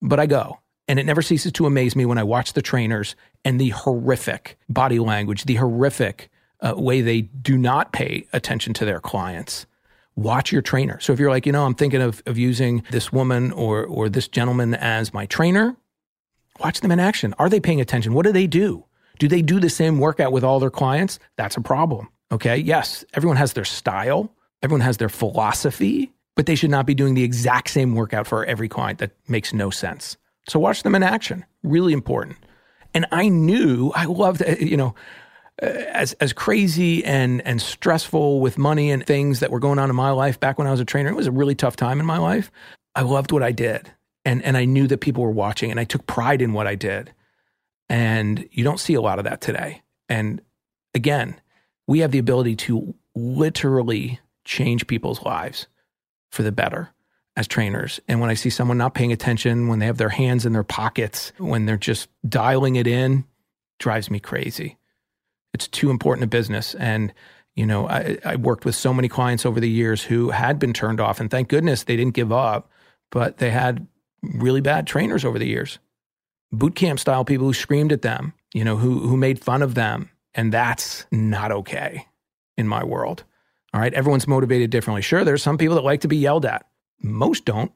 But 0.00 0.18
I 0.18 0.24
go. 0.24 0.58
And 0.88 0.98
it 0.98 1.04
never 1.04 1.20
ceases 1.20 1.52
to 1.52 1.66
amaze 1.66 1.94
me 1.94 2.06
when 2.06 2.16
I 2.16 2.22
watch 2.22 2.54
the 2.54 2.62
trainers 2.62 3.14
and 3.44 3.60
the 3.60 3.68
horrific 3.70 4.58
body 4.70 5.00
language, 5.00 5.44
the 5.44 5.56
horrific 5.56 6.30
uh, 6.60 6.72
way 6.78 7.02
they 7.02 7.20
do 7.20 7.58
not 7.58 7.92
pay 7.92 8.26
attention 8.32 8.72
to 8.74 8.86
their 8.86 9.00
clients 9.00 9.66
watch 10.18 10.50
your 10.50 10.62
trainer. 10.62 10.98
So 11.00 11.12
if 11.12 11.20
you're 11.20 11.30
like, 11.30 11.46
you 11.46 11.52
know, 11.52 11.64
I'm 11.64 11.74
thinking 11.74 12.02
of, 12.02 12.22
of 12.26 12.36
using 12.36 12.82
this 12.90 13.12
woman 13.12 13.52
or, 13.52 13.84
or 13.84 14.08
this 14.08 14.26
gentleman 14.28 14.74
as 14.74 15.14
my 15.14 15.26
trainer, 15.26 15.76
watch 16.58 16.80
them 16.80 16.90
in 16.90 16.98
action. 16.98 17.34
Are 17.38 17.48
they 17.48 17.60
paying 17.60 17.80
attention? 17.80 18.14
What 18.14 18.26
do 18.26 18.32
they 18.32 18.46
do? 18.46 18.84
Do 19.18 19.28
they 19.28 19.42
do 19.42 19.60
the 19.60 19.70
same 19.70 19.98
workout 19.98 20.32
with 20.32 20.44
all 20.44 20.60
their 20.60 20.70
clients? 20.70 21.18
That's 21.36 21.56
a 21.56 21.60
problem. 21.60 22.08
Okay. 22.32 22.56
Yes, 22.56 23.04
everyone 23.14 23.36
has 23.36 23.52
their 23.52 23.64
style, 23.64 24.32
everyone 24.62 24.82
has 24.82 24.96
their 24.96 25.08
philosophy, 25.08 26.12
but 26.34 26.46
they 26.46 26.54
should 26.54 26.70
not 26.70 26.86
be 26.86 26.94
doing 26.94 27.14
the 27.14 27.24
exact 27.24 27.70
same 27.70 27.94
workout 27.94 28.26
for 28.26 28.44
every 28.44 28.68
client. 28.68 28.98
That 28.98 29.12
makes 29.28 29.52
no 29.52 29.70
sense. 29.70 30.16
So 30.48 30.58
watch 30.58 30.82
them 30.82 30.94
in 30.94 31.02
action. 31.02 31.44
Really 31.62 31.92
important. 31.92 32.36
And 32.94 33.06
I 33.12 33.28
knew 33.28 33.92
I 33.94 34.06
loved, 34.06 34.42
you 34.60 34.76
know, 34.76 34.94
Uh, 35.60 35.66
as 35.66 36.12
as 36.14 36.32
crazy 36.32 37.04
and 37.04 37.42
and 37.42 37.60
stressful 37.60 38.40
with 38.40 38.58
money 38.58 38.90
and 38.90 39.04
things 39.04 39.40
that 39.40 39.50
were 39.50 39.58
going 39.58 39.78
on 39.78 39.90
in 39.90 39.96
my 39.96 40.10
life 40.10 40.38
back 40.38 40.56
when 40.56 40.66
I 40.66 40.70
was 40.70 40.80
a 40.80 40.84
trainer. 40.84 41.10
It 41.10 41.16
was 41.16 41.26
a 41.26 41.32
really 41.32 41.54
tough 41.54 41.76
time 41.76 41.98
in 41.98 42.06
my 42.06 42.18
life. 42.18 42.50
I 42.94 43.02
loved 43.02 43.32
what 43.32 43.42
I 43.42 43.52
did, 43.52 43.90
and 44.24 44.42
and 44.44 44.56
I 44.56 44.64
knew 44.64 44.86
that 44.86 44.98
people 44.98 45.22
were 45.22 45.30
watching, 45.30 45.70
and 45.70 45.80
I 45.80 45.84
took 45.84 46.06
pride 46.06 46.42
in 46.42 46.52
what 46.52 46.66
I 46.66 46.74
did. 46.74 47.12
And 47.88 48.48
you 48.52 48.64
don't 48.64 48.80
see 48.80 48.94
a 48.94 49.00
lot 49.00 49.18
of 49.18 49.24
that 49.24 49.40
today. 49.40 49.82
And 50.08 50.42
again, 50.94 51.40
we 51.86 52.00
have 52.00 52.10
the 52.10 52.18
ability 52.18 52.54
to 52.56 52.94
literally 53.14 54.20
change 54.44 54.86
people's 54.86 55.22
lives 55.22 55.66
for 56.30 56.42
the 56.42 56.52
better 56.52 56.90
as 57.36 57.46
trainers. 57.46 57.98
And 58.08 58.20
when 58.20 58.30
I 58.30 58.34
see 58.34 58.50
someone 58.50 58.78
not 58.78 58.94
paying 58.94 59.12
attention, 59.12 59.68
when 59.68 59.78
they 59.78 59.86
have 59.86 59.96
their 59.96 60.08
hands 60.08 60.44
in 60.44 60.52
their 60.52 60.64
pockets, 60.64 61.32
when 61.38 61.66
they're 61.66 61.76
just 61.76 62.08
dialing 62.28 62.76
it 62.76 62.86
in, 62.86 63.24
drives 63.78 64.10
me 64.10 64.20
crazy. 64.20 64.77
It's 65.54 65.68
too 65.68 65.90
important 65.90 66.24
a 66.24 66.28
business. 66.28 66.74
And, 66.74 67.12
you 67.54 67.66
know, 67.66 67.88
I, 67.88 68.18
I 68.24 68.36
worked 68.36 68.64
with 68.64 68.74
so 68.74 68.92
many 68.92 69.08
clients 69.08 69.46
over 69.46 69.60
the 69.60 69.70
years 69.70 70.02
who 70.02 70.30
had 70.30 70.58
been 70.58 70.72
turned 70.72 71.00
off. 71.00 71.20
And 71.20 71.30
thank 71.30 71.48
goodness 71.48 71.84
they 71.84 71.96
didn't 71.96 72.14
give 72.14 72.32
up, 72.32 72.70
but 73.10 73.38
they 73.38 73.50
had 73.50 73.86
really 74.22 74.60
bad 74.60 74.86
trainers 74.86 75.24
over 75.24 75.38
the 75.38 75.46
years. 75.46 75.78
Boot 76.52 76.74
camp 76.74 76.98
style 76.98 77.24
people 77.24 77.46
who 77.46 77.54
screamed 77.54 77.92
at 77.92 78.02
them, 78.02 78.32
you 78.54 78.64
know, 78.64 78.76
who, 78.76 79.00
who 79.00 79.16
made 79.16 79.42
fun 79.42 79.62
of 79.62 79.74
them. 79.74 80.10
And 80.34 80.52
that's 80.52 81.06
not 81.10 81.50
okay 81.50 82.06
in 82.56 82.68
my 82.68 82.84
world. 82.84 83.24
All 83.74 83.80
right. 83.80 83.92
Everyone's 83.92 84.28
motivated 84.28 84.70
differently. 84.70 85.02
Sure, 85.02 85.24
there's 85.24 85.42
some 85.42 85.58
people 85.58 85.76
that 85.76 85.84
like 85.84 86.00
to 86.02 86.08
be 86.08 86.16
yelled 86.16 86.46
at. 86.46 86.66
Most 87.00 87.44
don't, 87.44 87.70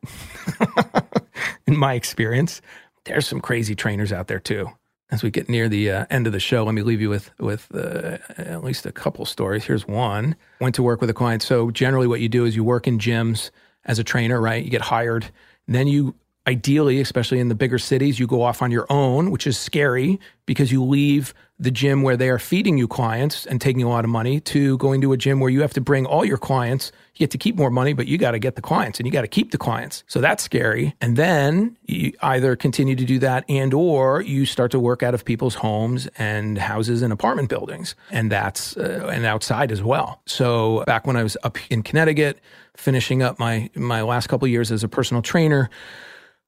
in 1.66 1.76
my 1.76 1.94
experience. 1.94 2.61
There's 3.04 3.26
some 3.26 3.40
crazy 3.40 3.74
trainers 3.74 4.12
out 4.12 4.26
there 4.26 4.40
too 4.40 4.70
as 5.12 5.22
we 5.22 5.31
get 5.31 5.48
near 5.48 5.68
the 5.68 5.90
uh, 5.90 6.07
end 6.11 6.27
of 6.27 6.33
the 6.33 6.40
show, 6.40 6.64
let 6.64 6.75
me 6.75 6.83
leave 6.83 7.01
you 7.01 7.11
with 7.11 7.31
with 7.38 7.68
uh, 7.75 8.16
at 8.38 8.64
least 8.64 8.87
a 8.87 8.92
couple 8.92 9.25
stories. 9.27 9.62
Here's 9.64 9.87
one. 9.87 10.35
Went 10.59 10.75
to 10.77 10.83
work 10.83 11.01
with 11.03 11.11
a 11.11 11.14
client. 11.14 11.42
So 11.42 11.70
generally, 11.70 12.07
what 12.07 12.20
you 12.20 12.31
do 12.31 12.46
is 12.46 12.57
you 12.57 12.64
work 12.64 12.88
in 12.88 12.98
gyms 12.98 13.51
as 13.85 13.98
a 13.98 14.05
trainer, 14.05 14.40
right? 14.40 14.64
You 14.64 14.70
get 14.70 14.81
hired, 14.81 15.27
then 15.68 15.87
you 15.87 16.14
ideally, 16.46 17.01
especially 17.01 17.38
in 17.38 17.48
the 17.48 17.55
bigger 17.55 17.79
cities, 17.79 18.18
you 18.18 18.27
go 18.27 18.42
off 18.42 18.62
on 18.62 18.70
your 18.70 18.87
own, 18.88 19.31
which 19.31 19.46
is 19.46 19.59
scary 19.59 20.18
because 20.46 20.72
you 20.72 20.83
leave 20.83 21.35
the 21.62 21.70
gym 21.70 22.03
where 22.03 22.16
they 22.16 22.29
are 22.29 22.40
feeding 22.40 22.77
you 22.77 22.88
clients 22.88 23.46
and 23.46 23.61
taking 23.61 23.85
a 23.85 23.88
lot 23.88 24.05
of 24.05 24.11
money 24.11 24.40
to 24.40 24.77
going 24.79 25.01
to 25.01 25.12
a 25.12 25.16
gym 25.16 25.38
where 25.38 25.48
you 25.48 25.61
have 25.61 25.72
to 25.72 25.81
bring 25.81 26.05
all 26.05 26.25
your 26.25 26.37
clients. 26.37 26.90
You 27.14 27.20
get 27.20 27.31
to 27.31 27.38
keep 27.38 27.55
more 27.55 27.70
money, 27.70 27.92
but 27.92 28.09
you 28.09 28.18
got 28.18 28.33
to 28.33 28.40
get 28.40 28.57
the 28.57 28.62
clients 28.62 28.98
and 28.98 29.07
you 29.07 29.12
got 29.12 29.20
to 29.20 29.29
keep 29.29 29.53
the 29.53 29.59
clients. 29.59 30.03
So 30.09 30.20
that's 30.20 30.42
scary. 30.42 30.96
And 31.01 31.16
then 31.16 31.77
you 31.87 32.12
either 32.20 32.57
continue 32.57 32.96
to 32.96 33.05
do 33.05 33.20
that 33.20 33.44
and 33.48 33.72
or 33.72 34.22
you 34.22 34.44
start 34.44 34.72
to 34.72 34.81
work 34.81 35.05
out 35.05 35.14
of 35.14 35.25
people's 35.25 35.55
homes 35.55 36.09
and 36.18 36.59
houses 36.59 37.01
and 37.01 37.12
apartment 37.12 37.48
buildings. 37.48 37.94
And 38.11 38.31
that's 38.33 38.77
uh, 38.77 39.09
and 39.12 39.25
outside 39.25 39.70
as 39.70 39.83
well. 39.85 40.20
So 40.27 40.83
back 40.85 41.07
when 41.07 41.16
I 41.16 41.22
was 41.22 41.37
up 41.44 41.59
in 41.70 41.85
Connecticut, 41.85 42.40
finishing 42.77 43.22
up 43.22 43.38
my 43.38 43.70
my 43.77 44.03
last 44.03 44.27
couple 44.27 44.48
years 44.48 44.72
as 44.72 44.83
a 44.83 44.88
personal 44.88 45.22
trainer, 45.22 45.70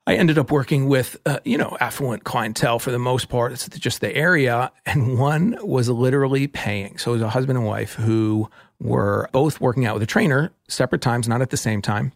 I 0.06 0.16
ended 0.16 0.38
up 0.38 0.50
working 0.50 0.86
with, 0.86 1.16
uh, 1.24 1.38
you 1.44 1.56
know, 1.56 1.78
affluent 1.80 2.24
clientele 2.24 2.78
for 2.78 2.90
the 2.90 2.98
most 2.98 3.30
part. 3.30 3.52
It's 3.52 3.68
just 3.68 4.00
the 4.00 4.14
area. 4.14 4.70
And 4.84 5.18
one 5.18 5.56
was 5.62 5.88
literally 5.88 6.46
paying. 6.46 6.98
So 6.98 7.12
it 7.12 7.14
was 7.14 7.22
a 7.22 7.30
husband 7.30 7.58
and 7.58 7.66
wife 7.66 7.94
who 7.94 8.50
were 8.78 9.30
both 9.32 9.60
working 9.60 9.86
out 9.86 9.94
with 9.94 10.02
a 10.02 10.06
trainer, 10.06 10.52
separate 10.68 11.00
times, 11.00 11.26
not 11.26 11.40
at 11.40 11.50
the 11.50 11.56
same 11.56 11.80
time. 11.80 12.12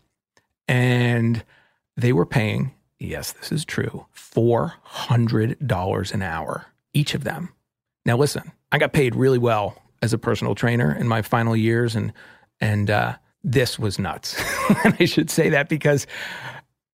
And 0.66 1.42
they 1.96 2.12
were 2.12 2.26
paying, 2.26 2.74
yes, 2.98 3.32
this 3.32 3.52
is 3.52 3.64
true, 3.64 4.04
$400 4.14 6.12
an 6.12 6.22
hour, 6.22 6.66
each 6.92 7.14
of 7.14 7.24
them. 7.24 7.54
Now, 8.04 8.18
listen, 8.18 8.52
I 8.70 8.76
got 8.76 8.92
paid 8.92 9.16
really 9.16 9.38
well 9.38 9.80
as 10.02 10.12
a 10.12 10.18
personal 10.18 10.54
trainer 10.54 10.94
in 10.94 11.08
my 11.08 11.22
final 11.22 11.56
years. 11.56 11.96
And, 11.96 12.12
and, 12.60 12.90
uh, 12.90 13.16
this 13.44 13.78
was 13.78 13.98
nuts. 13.98 14.36
and 14.84 14.96
I 15.00 15.06
should 15.06 15.30
say 15.30 15.48
that 15.50 15.68
because 15.68 16.06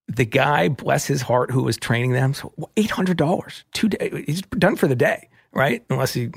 the 0.09 0.25
guy, 0.25 0.69
bless 0.69 1.07
his 1.07 1.23
heart, 1.23 1.51
who 1.51 1.62
was 1.62 1.77
training 1.77 2.12
them, 2.12 2.35
so 2.35 2.53
eight 2.77 2.90
hundred 2.90 3.17
dollars, 3.17 3.64
two 3.73 3.88
days. 3.88 4.25
He's 4.27 4.43
done 4.43 4.77
for 4.77 4.87
the 4.87 4.95
day, 4.95 5.29
right? 5.53 5.83
Unless 5.88 6.12
he, 6.12 6.31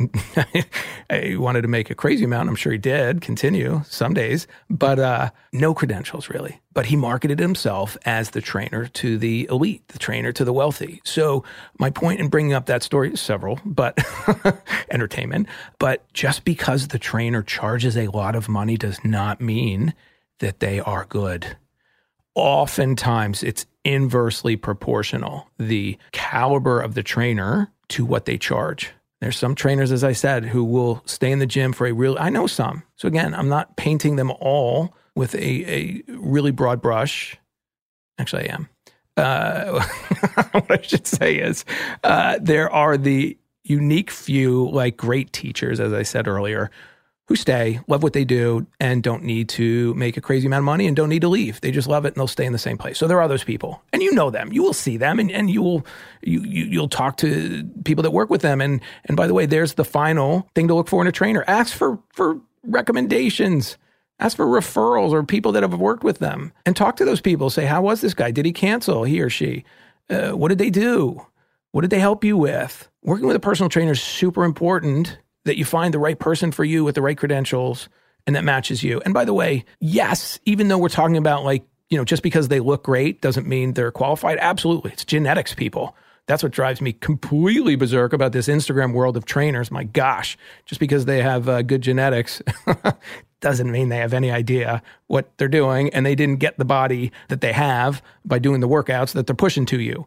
he 1.12 1.36
wanted 1.36 1.64
to 1.64 1.68
make 1.68 1.90
a 1.90 1.96
crazy 1.96 2.24
amount. 2.24 2.48
I'm 2.50 2.56
sure 2.56 2.72
he 2.72 2.78
did. 2.78 3.22
Continue 3.22 3.82
some 3.86 4.14
days, 4.14 4.48
but 4.70 5.00
uh, 5.00 5.32
no 5.52 5.74
credentials 5.74 6.30
really. 6.30 6.62
But 6.74 6.86
he 6.86 6.96
marketed 6.96 7.40
himself 7.40 7.98
as 8.06 8.30
the 8.30 8.42
trainer 8.42 8.88
to 8.88 9.18
the 9.18 9.48
elite, 9.50 9.88
the 9.90 10.00
trainer 10.00 10.32
to 10.32 10.46
the 10.46 10.54
wealthy. 10.54 11.02
So 11.04 11.44
my 11.78 11.90
point 11.90 12.20
in 12.20 12.30
bringing 12.30 12.54
up 12.54 12.68
that 12.68 12.84
story, 12.84 13.12
is 13.12 13.22
several, 13.22 13.60
but 13.66 13.98
entertainment. 14.92 15.48
But 15.80 16.12
just 16.14 16.46
because 16.46 16.88
the 16.88 17.00
trainer 17.00 17.44
charges 17.44 17.98
a 17.98 18.08
lot 18.08 18.36
of 18.36 18.48
money 18.48 18.78
does 18.78 19.04
not 19.04 19.42
mean 19.42 19.94
that 20.40 20.60
they 20.60 20.80
are 20.80 21.06
good 21.06 21.58
oftentimes 22.38 23.42
it's 23.44 23.66
inversely 23.84 24.56
proportional 24.56 25.50
the 25.58 25.98
caliber 26.12 26.80
of 26.80 26.94
the 26.94 27.04
trainer 27.04 27.72
to 27.90 28.06
what 28.06 28.26
they 28.26 28.38
charge. 28.38 28.92
There's 29.20 29.38
some 29.38 29.56
trainers, 29.56 29.92
as 29.92 30.04
I 30.04 30.12
said, 30.12 30.46
who 30.46 30.64
will 30.64 31.02
stay 31.06 31.32
in 31.32 31.40
the 31.40 31.48
gym 31.48 31.74
for 31.74 31.88
a 31.88 31.92
real, 31.92 32.16
I 32.20 32.30
know 32.30 32.46
some. 32.46 32.84
So 32.96 33.08
again, 33.08 33.34
I'm 33.34 33.50
not 33.50 33.76
painting 33.76 34.16
them 34.16 34.32
all 34.40 34.94
with 35.16 35.34
a, 35.34 35.40
a 35.40 36.04
really 36.10 36.52
broad 36.52 36.82
brush. 36.82 37.36
Actually, 38.20 38.50
I 38.50 38.54
am. 38.54 38.70
Uh, 39.18 39.82
what 40.52 40.80
I 40.80 40.82
should 40.84 41.08
say 41.08 41.38
is 41.38 41.66
uh, 42.04 42.38
there 42.40 42.70
are 42.70 42.98
the 42.98 43.36
unique 43.64 44.12
few, 44.12 44.70
like 44.70 44.96
great 44.96 45.34
teachers, 45.34 45.80
as 45.80 45.92
I 45.92 46.04
said 46.04 46.28
earlier, 46.28 46.70
who 47.28 47.36
stay, 47.36 47.82
love 47.88 48.04
what 48.04 48.14
they 48.14 48.24
do, 48.24 48.66
and 48.80 49.04
don't 49.04 49.24
need 49.24 49.50
to 49.50 49.94
make 49.96 50.16
a 50.16 50.22
crazy 50.22 50.48
amount 50.48 50.60
of 50.60 50.66
money 50.66 50.88
and 50.88 50.96
don't 50.96 51.10
need 51.10 51.22
to 51.22 51.28
leave. 51.28 51.60
They 51.60 51.72
just 51.72 51.88
love 51.88 52.06
it 52.06 52.10
and 52.10 52.16
they'll 52.16 52.28
stay 52.28 52.46
in 52.46 52.54
the 52.54 52.58
same 52.58 52.78
place. 52.78 52.98
So 52.98 53.06
there 53.08 53.22
are 53.22 53.28
those 53.28 53.44
people, 53.44 53.82
and 53.92 54.02
you 54.02 54.14
know 54.14 54.30
them. 54.30 54.52
You 54.54 54.64
will 54.64 54.74
see 54.74 54.98
them, 54.98 55.20
and, 55.20 55.30
and 55.32 55.50
you 55.50 55.62
will 55.62 55.86
you, 56.22 56.42
you 56.42 56.66
you'll 56.66 56.90
talk 56.90 57.18
to 57.18 57.64
people 57.84 58.02
that 58.04 58.12
work 58.12 58.30
with 58.30 58.42
them. 58.42 58.62
And 58.62 58.82
and 59.06 59.18
by 59.18 59.28
the 59.28 59.34
way, 59.34 59.46
there's 59.46 59.74
the 59.74 59.86
final 59.86 60.50
thing 60.56 60.68
to 60.70 60.74
look 60.74 60.88
for 60.88 61.02
in 61.02 61.08
a 61.08 61.12
trainer. 61.12 61.44
Ask 61.48 61.76
for 61.76 62.00
for 62.14 62.40
recommendations. 62.64 63.78
Ask 64.20 64.38
for 64.38 64.48
referrals 64.48 65.12
or 65.12 65.22
people 65.24 65.52
that 65.52 65.62
have 65.62 65.76
worked 65.76 66.04
with 66.04 66.20
them, 66.20 66.54
and 66.66 66.76
talk 66.76 66.96
to 66.96 67.06
those 67.06 67.22
people. 67.22 67.50
Say, 67.50 67.66
how 67.66 67.82
was 67.82 68.02
this 68.02 68.14
guy? 68.14 68.32
Did 68.32 68.46
he 68.46 68.54
cancel? 68.54 69.04
He 69.04 69.22
or 69.22 69.30
she? 69.30 69.64
Uh, 70.10 70.32
what 70.32 70.48
did 70.48 70.58
they 70.58 70.70
do? 70.70 71.26
What 71.72 71.82
did 71.82 71.90
they 71.90 72.00
help 72.00 72.24
you 72.24 72.38
with? 72.38 72.88
Working 73.04 73.28
with 73.28 73.36
a 73.36 73.42
personal 73.42 73.70
trainer 73.70 73.92
is 73.92 74.02
super 74.02 74.44
important 74.44 75.20
that 75.48 75.58
you 75.58 75.66
find 75.66 75.94
the 75.94 76.00
right 76.00 76.20
person 76.20 76.52
for 76.52 76.64
you 76.64 76.84
with 76.84 76.96
the 76.96 77.02
right 77.02 77.18
credentials 77.18 77.90
and 78.26 78.36
that 78.36 78.44
matches 78.44 78.84
you. 78.84 79.02
And 79.06 79.14
by 79.14 79.26
the 79.26 79.34
way, 79.34 79.66
yes, 79.80 80.40
even 80.46 80.68
though 80.68 80.78
we're 80.78 80.90
talking 80.90 81.18
about 81.18 81.44
like, 81.44 81.66
you 81.90 81.98
know, 81.98 82.04
just 82.04 82.22
because 82.22 82.50
they 82.50 82.60
look 82.60 82.84
great 82.84 83.22
doesn't 83.22 83.48
mean 83.48 83.74
they're 83.74 83.92
qualified. 83.92 84.38
Absolutely. 84.40 84.92
It's 84.92 85.06
genetics, 85.06 85.54
people. 85.54 85.96
That's 86.26 86.44
what 86.44 86.52
drives 86.52 86.82
me 86.82 86.92
completely 86.92 87.78
berserk 87.78 88.12
about 88.12 88.34
this 88.34 88.50
Instagram 88.50 88.92
world 88.92 89.16
of 89.16 89.24
trainers. 89.24 89.72
My 89.72 89.86
gosh, 89.86 90.38
just 90.66 90.80
because 90.82 91.06
they 91.06 91.22
have 91.22 91.48
uh, 91.48 91.62
good 91.62 91.82
genetics 91.82 92.42
doesn't 93.40 93.72
mean 93.72 93.88
they 93.88 93.98
have 93.98 94.14
any 94.14 94.30
idea 94.30 94.82
what 95.08 95.32
they're 95.38 95.48
doing 95.48 95.90
and 95.94 96.06
they 96.06 96.16
didn't 96.16 96.40
get 96.40 96.58
the 96.58 96.66
body 96.66 97.14
that 97.30 97.40
they 97.40 97.54
have 97.54 98.04
by 98.26 98.40
doing 98.40 98.60
the 98.60 98.68
workouts 98.68 99.14
that 99.14 99.26
they're 99.26 99.36
pushing 99.36 99.66
to 99.68 99.80
you. 99.80 100.06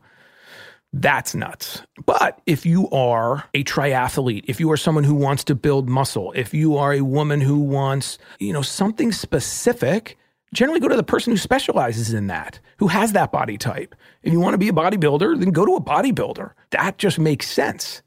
That's 0.93 1.35
nuts. 1.35 1.83
But 2.05 2.41
if 2.47 2.67
you 2.67 2.91
are 2.91 3.45
a 3.55 3.63
triathlete, 3.63 4.45
if 4.49 4.59
you 4.59 4.71
are 4.73 4.77
someone 4.77 5.05
who 5.05 5.15
wants 5.15 5.45
to 5.45 5.55
build 5.55 5.89
muscle, 5.89 6.33
if 6.35 6.53
you 6.53 6.77
are 6.77 6.93
a 6.93 7.03
woman 7.03 7.41
who 7.41 7.61
wants, 7.61 8.19
you 8.41 8.53
know, 8.53 8.63
something 8.63 9.13
specific, 9.13 10.19
generally 10.53 10.81
go 10.81 10.89
to 10.89 10.97
the 10.97 11.05
person 11.05 11.33
who 11.33 11.37
specializes 11.37 12.13
in 12.13 12.27
that, 12.27 12.59
who 12.79 12.89
has 12.89 13.13
that 13.13 13.31
body 13.31 13.57
type. 13.57 13.95
If 14.23 14.33
you 14.33 14.41
want 14.41 14.55
to 14.55 14.59
be 14.59 14.69
a 14.69 14.73
bodybuilder, 14.73 15.39
then 15.39 15.51
go 15.51 15.65
to 15.65 15.77
a 15.77 15.81
bodybuilder. 15.81 16.53
That 16.71 16.99
just 16.99 17.21
makes 17.21 17.49
sense. 17.49 18.03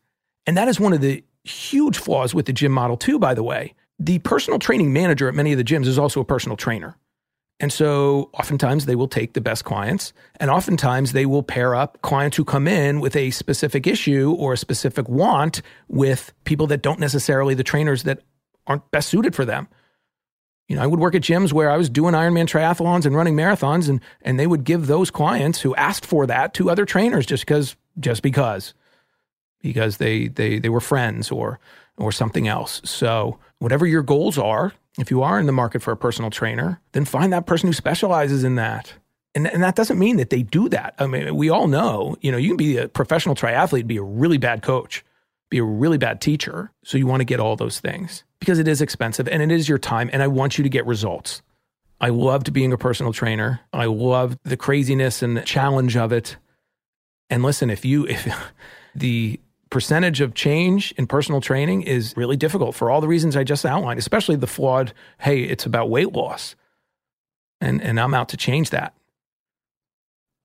And 0.45 0.57
that 0.57 0.67
is 0.67 0.79
one 0.79 0.91
of 0.91 0.99
the 0.99 1.23
huge 1.45 1.97
flaws 1.97 2.34
with 2.34 2.47
the 2.47 2.53
gym 2.53 2.73
model, 2.73 2.97
too, 2.97 3.17
by 3.17 3.34
the 3.34 3.43
way. 3.43 3.75
The 3.97 4.19
personal 4.19 4.59
training 4.59 4.91
manager 4.91 5.29
at 5.29 5.36
many 5.36 5.53
of 5.53 5.57
the 5.57 5.63
gyms 5.63 5.88
is 5.88 5.97
also 5.97 6.19
a 6.19 6.25
personal 6.25 6.57
trainer. 6.57 6.97
And 7.60 7.72
so 7.72 8.30
oftentimes 8.34 8.86
they 8.86 8.95
will 8.95 9.08
take 9.08 9.34
the 9.34 9.41
best 9.41 9.64
clients 9.64 10.12
and 10.39 10.49
oftentimes 10.49 11.14
they 11.14 11.26
will 11.26 11.43
pair 11.43 11.76
up 11.76 12.01
clients 12.01 12.36
who 12.36 12.43
come 12.43 12.68
in 12.68 12.99
with 12.99 13.16
a 13.16 13.32
specific 13.32 13.88
issue 13.88 14.36
or 14.38 14.54
a 14.54 14.58
specific 14.58 15.08
want 15.08 15.62
with 15.88 16.34
people 16.43 16.68
that 16.68 16.82
don't 16.82 16.99
necessarily 16.99 17.54
the 17.54 17.64
trainers 17.64 18.04
that 18.04 18.20
aren't 18.68 18.89
best 18.91 19.10
suited 19.10 19.36
for 19.36 19.45
them. 19.45 19.68
You 20.68 20.76
know, 20.78 20.82
I 20.84 20.88
would 20.88 20.99
work 20.99 21.16
at 21.16 21.22
gyms 21.22 21.54
where 21.54 21.70
I 21.70 21.78
was 21.78 21.89
doing 21.89 22.14
Ironman 22.14 22.47
triathlons 22.47 23.06
and 23.06 23.16
running 23.16 23.36
marathons 23.36 23.88
and 23.88 24.01
and 24.24 24.39
they 24.39 24.47
would 24.47 24.64
give 24.64 24.88
those 24.88 25.12
clients 25.12 25.62
who 25.62 25.76
asked 25.76 26.06
for 26.06 26.26
that 26.28 26.54
to 26.56 26.70
other 26.70 26.86
trainers 26.86 27.26
just 27.26 27.45
because 27.45 27.76
just 27.99 28.24
because 28.24 28.74
because 29.62 29.97
they 29.97 30.28
they 30.28 30.60
they 30.60 30.70
were 30.70 30.82
friends 30.82 31.32
or 31.32 31.60
or 31.97 32.12
something 32.12 32.47
else. 32.47 32.82
So, 32.84 33.39
whatever 33.60 33.86
your 33.86 34.04
goals 34.04 34.38
are, 34.38 34.74
if 35.00 35.10
you 35.10 35.24
are 35.24 35.39
in 35.39 35.46
the 35.46 35.52
market 35.52 35.82
for 35.82 35.91
a 35.91 35.98
personal 35.98 36.30
trainer, 36.30 36.80
then 36.91 37.06
find 37.06 37.34
that 37.34 37.46
person 37.46 37.68
who 37.68 37.74
specializes 37.74 38.44
in 38.44 38.56
that. 38.56 38.94
And, 39.36 39.48
and 39.48 39.64
that 39.64 39.76
doesn't 39.76 39.98
mean 39.98 40.18
that 40.18 40.30
they 40.30 40.44
do 40.44 40.70
that. 40.70 40.94
I 41.00 41.08
mean, 41.08 41.36
we 41.36 41.50
all 41.50 41.68
know, 41.68 42.16
you 42.22 42.32
know, 42.32 42.38
you 42.38 42.50
can 42.50 42.58
be 42.58 42.78
a 42.78 42.88
professional 42.88 43.34
triathlete, 43.34 43.88
be 43.88 43.98
a 43.98 44.04
really 44.04 44.38
bad 44.38 44.62
coach, 44.62 45.04
be 45.50 45.58
a 45.58 45.64
really 45.64 45.98
bad 45.98 46.22
teacher. 46.22 46.72
So 46.84 46.98
you 46.98 47.08
want 47.08 47.22
to 47.22 47.26
get 47.26 47.39
all 47.39 47.56
those 47.56 47.80
things 47.80 48.24
because 48.39 48.60
it 48.60 48.68
is 48.68 48.82
expensive 48.82 49.28
and 49.28 49.41
it 49.41 49.52
is 49.52 49.68
your 49.68 49.80
time. 49.80 50.10
And 50.14 50.22
I 50.22 50.28
want 50.28 50.58
you 50.58 50.64
to 50.64 50.70
get 50.70 50.86
results. 50.86 51.41
I 52.00 52.10
loved 52.10 52.54
being 52.54 52.74
a 52.74 52.78
personal 52.78 53.14
trainer. 53.14 53.62
I 53.72 53.86
loved 53.86 54.38
the 54.44 54.58
craziness 54.58 55.24
and 55.24 55.36
the 55.36 55.41
challenge 55.41 55.98
of 55.98 56.12
it. 56.12 56.38
And 57.30 57.41
listen, 57.41 57.70
if 57.72 57.86
you, 57.86 58.06
if 58.06 58.28
the 58.96 59.39
percentage 59.74 60.21
of 60.21 60.36
change 60.36 60.93
in 60.99 61.07
personal 61.07 61.41
training 61.41 61.82
is 61.82 62.15
really 62.15 62.38
difficult 62.38 62.76
for 62.76 62.91
all 62.91 63.01
the 63.01 63.07
reasons 63.07 63.36
I 63.36 63.43
just 63.43 63.65
outlined, 63.65 63.97
especially 63.97 64.36
the 64.36 64.45
flawed, 64.45 64.93
hey, 65.17 65.41
it's 65.41 65.65
about 65.65 65.89
weight 65.89 66.13
loss. 66.13 66.55
And, 67.59 67.82
and 67.82 67.99
I'm 67.99 68.13
out 68.13 68.30
to 68.30 68.38
change 68.38 68.69
that. 68.69 68.93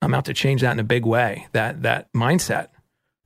I'm 0.01 0.15
out 0.15 0.25
to 0.25 0.33
change 0.33 0.63
that 0.63 0.73
in 0.73 0.81
a 0.81 0.85
big 0.85 1.05
way. 1.05 1.47
That, 1.53 1.83
that 1.83 2.11
mindset, 2.15 2.69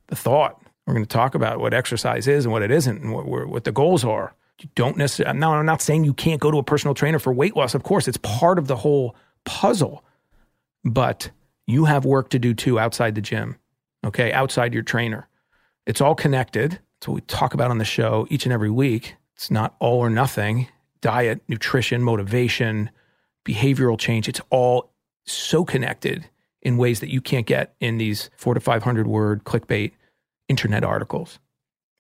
the 0.09 0.17
thought. 0.17 0.61
We're 0.89 0.95
going 0.95 1.07
to 1.07 1.09
talk 1.09 1.37
about 1.37 1.61
what 1.61 1.73
exercise 1.73 2.27
is 2.27 2.45
and 2.47 2.53
what 2.53 2.63
it 2.63 2.73
isn't 2.73 3.01
and 3.01 3.13
what, 3.13 3.27
what 3.47 3.63
the 3.63 3.71
goals 3.71 4.05
are. 4.05 4.35
You 4.59 4.69
don't 4.75 4.97
necessarily, 4.97 5.39
no, 5.39 5.53
I'm 5.53 5.65
not 5.65 5.81
saying 5.81 6.03
you 6.03 6.15
can't 6.15 6.41
go 6.41 6.51
to 6.51 6.59
a 6.59 6.65
personal 6.65 6.95
trainer 6.95 7.21
for 7.21 7.33
weight 7.33 7.55
loss. 7.55 7.77
Of 7.77 7.85
course, 7.85 8.09
it's 8.09 8.19
part 8.19 8.59
of 8.59 8.67
the 8.67 8.77
whole 8.77 9.15
puzzle. 9.45 10.05
But 10.85 11.31
you 11.69 11.85
have 11.85 12.05
work 12.05 12.31
to 12.31 12.41
do 12.41 12.55
too 12.55 12.81
outside 12.81 13.15
the 13.15 13.21
gym, 13.21 13.57
okay, 14.05 14.33
outside 14.33 14.75
your 14.75 14.83
trainer. 14.83 15.29
It's 15.87 16.01
all 16.01 16.15
connected. 16.15 16.81
It's 16.99 17.09
what 17.09 17.15
we 17.15 17.21
talk 17.23 17.55
about 17.55 17.71
on 17.71 17.79
the 17.79 17.85
show 17.85 18.27
each 18.31 18.47
and 18.47 18.53
every 18.53 18.71
week. 18.71 19.17
It's 19.35 19.51
not 19.51 19.75
all 19.81 19.99
or 19.99 20.11
nothing. 20.11 20.69
Diet, 21.01 21.43
nutrition, 21.49 22.03
motivation, 22.03 22.91
behavioral 23.45 23.99
change, 23.99 24.29
it's 24.29 24.41
all 24.51 24.93
so 25.25 25.65
connected 25.65 26.29
in 26.61 26.77
ways 26.77 27.01
that 27.01 27.11
you 27.11 27.21
can't 27.21 27.47
get 27.47 27.75
in 27.81 27.99
these 27.99 28.31
four 28.37 28.55
to 28.55 28.61
500 28.61 29.07
word 29.07 29.45
clickbait 29.45 29.93
internet 30.49 30.85
articles. 30.85 31.39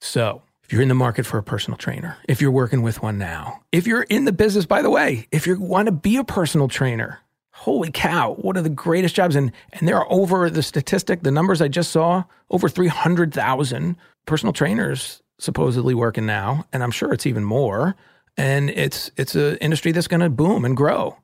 So, 0.01 0.43
if 0.63 0.73
you're 0.73 0.83
in 0.83 0.89
the 0.89 0.95
market 0.95 1.27
for 1.27 1.39
a 1.39 1.43
personal 1.43 1.77
trainer, 1.77 2.17
if 2.29 2.41
you're 2.41 2.51
working 2.51 2.83
with 2.83 3.03
one 3.03 3.19
now, 3.19 3.61
if 3.73 3.87
you're 3.87 4.03
in 4.03 4.25
the 4.25 4.33
business, 4.33 4.65
by 4.65 4.81
the 4.81 4.91
way, 4.91 5.27
if 5.33 5.47
you 5.47 5.61
want 5.61 5.87
to 5.87 5.93
be 5.93 6.17
a 6.17 6.25
personal 6.25 6.69
trainer, 6.69 7.19
holy 7.53 7.91
cow, 7.91 8.35
what 8.35 8.57
are 8.57 8.63
the 8.63 8.69
greatest 8.71 9.15
jobs? 9.15 9.37
And, 9.37 9.53
and 9.75 9.87
there 9.87 9.97
are 9.97 10.11
over 10.11 10.51
the 10.51 10.63
statistic, 10.63 11.23
the 11.23 11.31
numbers 11.31 11.61
I 11.61 11.69
just 11.69 11.93
saw, 11.93 12.25
over 12.51 12.69
300,000 12.69 13.97
personal 14.27 14.53
trainers 14.53 15.23
supposedly 15.39 15.95
working 15.95 16.27
now. 16.27 16.65
And 16.73 16.83
I'm 16.83 16.91
sure 16.91 17.13
it's 17.13 17.27
even 17.27 17.45
more. 17.45 17.95
And 18.37 18.71
it's, 18.71 19.11
it's 19.17 19.35
an 19.35 19.57
industry 19.59 19.93
that's 19.93 20.09
going 20.09 20.21
to 20.21 20.31
boom 20.31 20.65
and 20.65 20.77
grow 20.77 21.19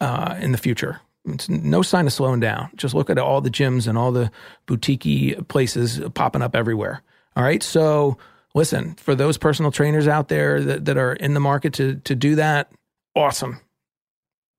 uh, 0.00 0.36
in 0.38 0.52
the 0.52 0.58
future. 0.58 1.00
It's 1.24 1.48
no 1.48 1.82
sign 1.82 2.06
of 2.06 2.12
slowing 2.12 2.40
down. 2.40 2.70
Just 2.76 2.94
look 2.94 3.08
at 3.08 3.18
all 3.18 3.40
the 3.40 3.50
gyms 3.50 3.88
and 3.88 3.96
all 3.96 4.12
the 4.12 4.30
boutique 4.66 5.48
places 5.48 6.00
popping 6.14 6.42
up 6.42 6.54
everywhere. 6.54 7.02
All 7.36 7.42
right. 7.42 7.62
So 7.62 8.18
listen, 8.54 8.94
for 8.96 9.14
those 9.14 9.38
personal 9.38 9.70
trainers 9.70 10.06
out 10.06 10.28
there 10.28 10.60
that, 10.60 10.84
that 10.84 10.98
are 10.98 11.14
in 11.14 11.34
the 11.34 11.40
market 11.40 11.72
to, 11.74 11.96
to 11.96 12.14
do 12.14 12.34
that, 12.36 12.70
awesome 13.14 13.60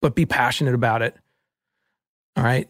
but 0.02 0.16
be 0.16 0.26
passionate 0.26 0.74
about 0.74 1.02
it. 1.02 1.16
All 2.36 2.44
right. 2.44 2.70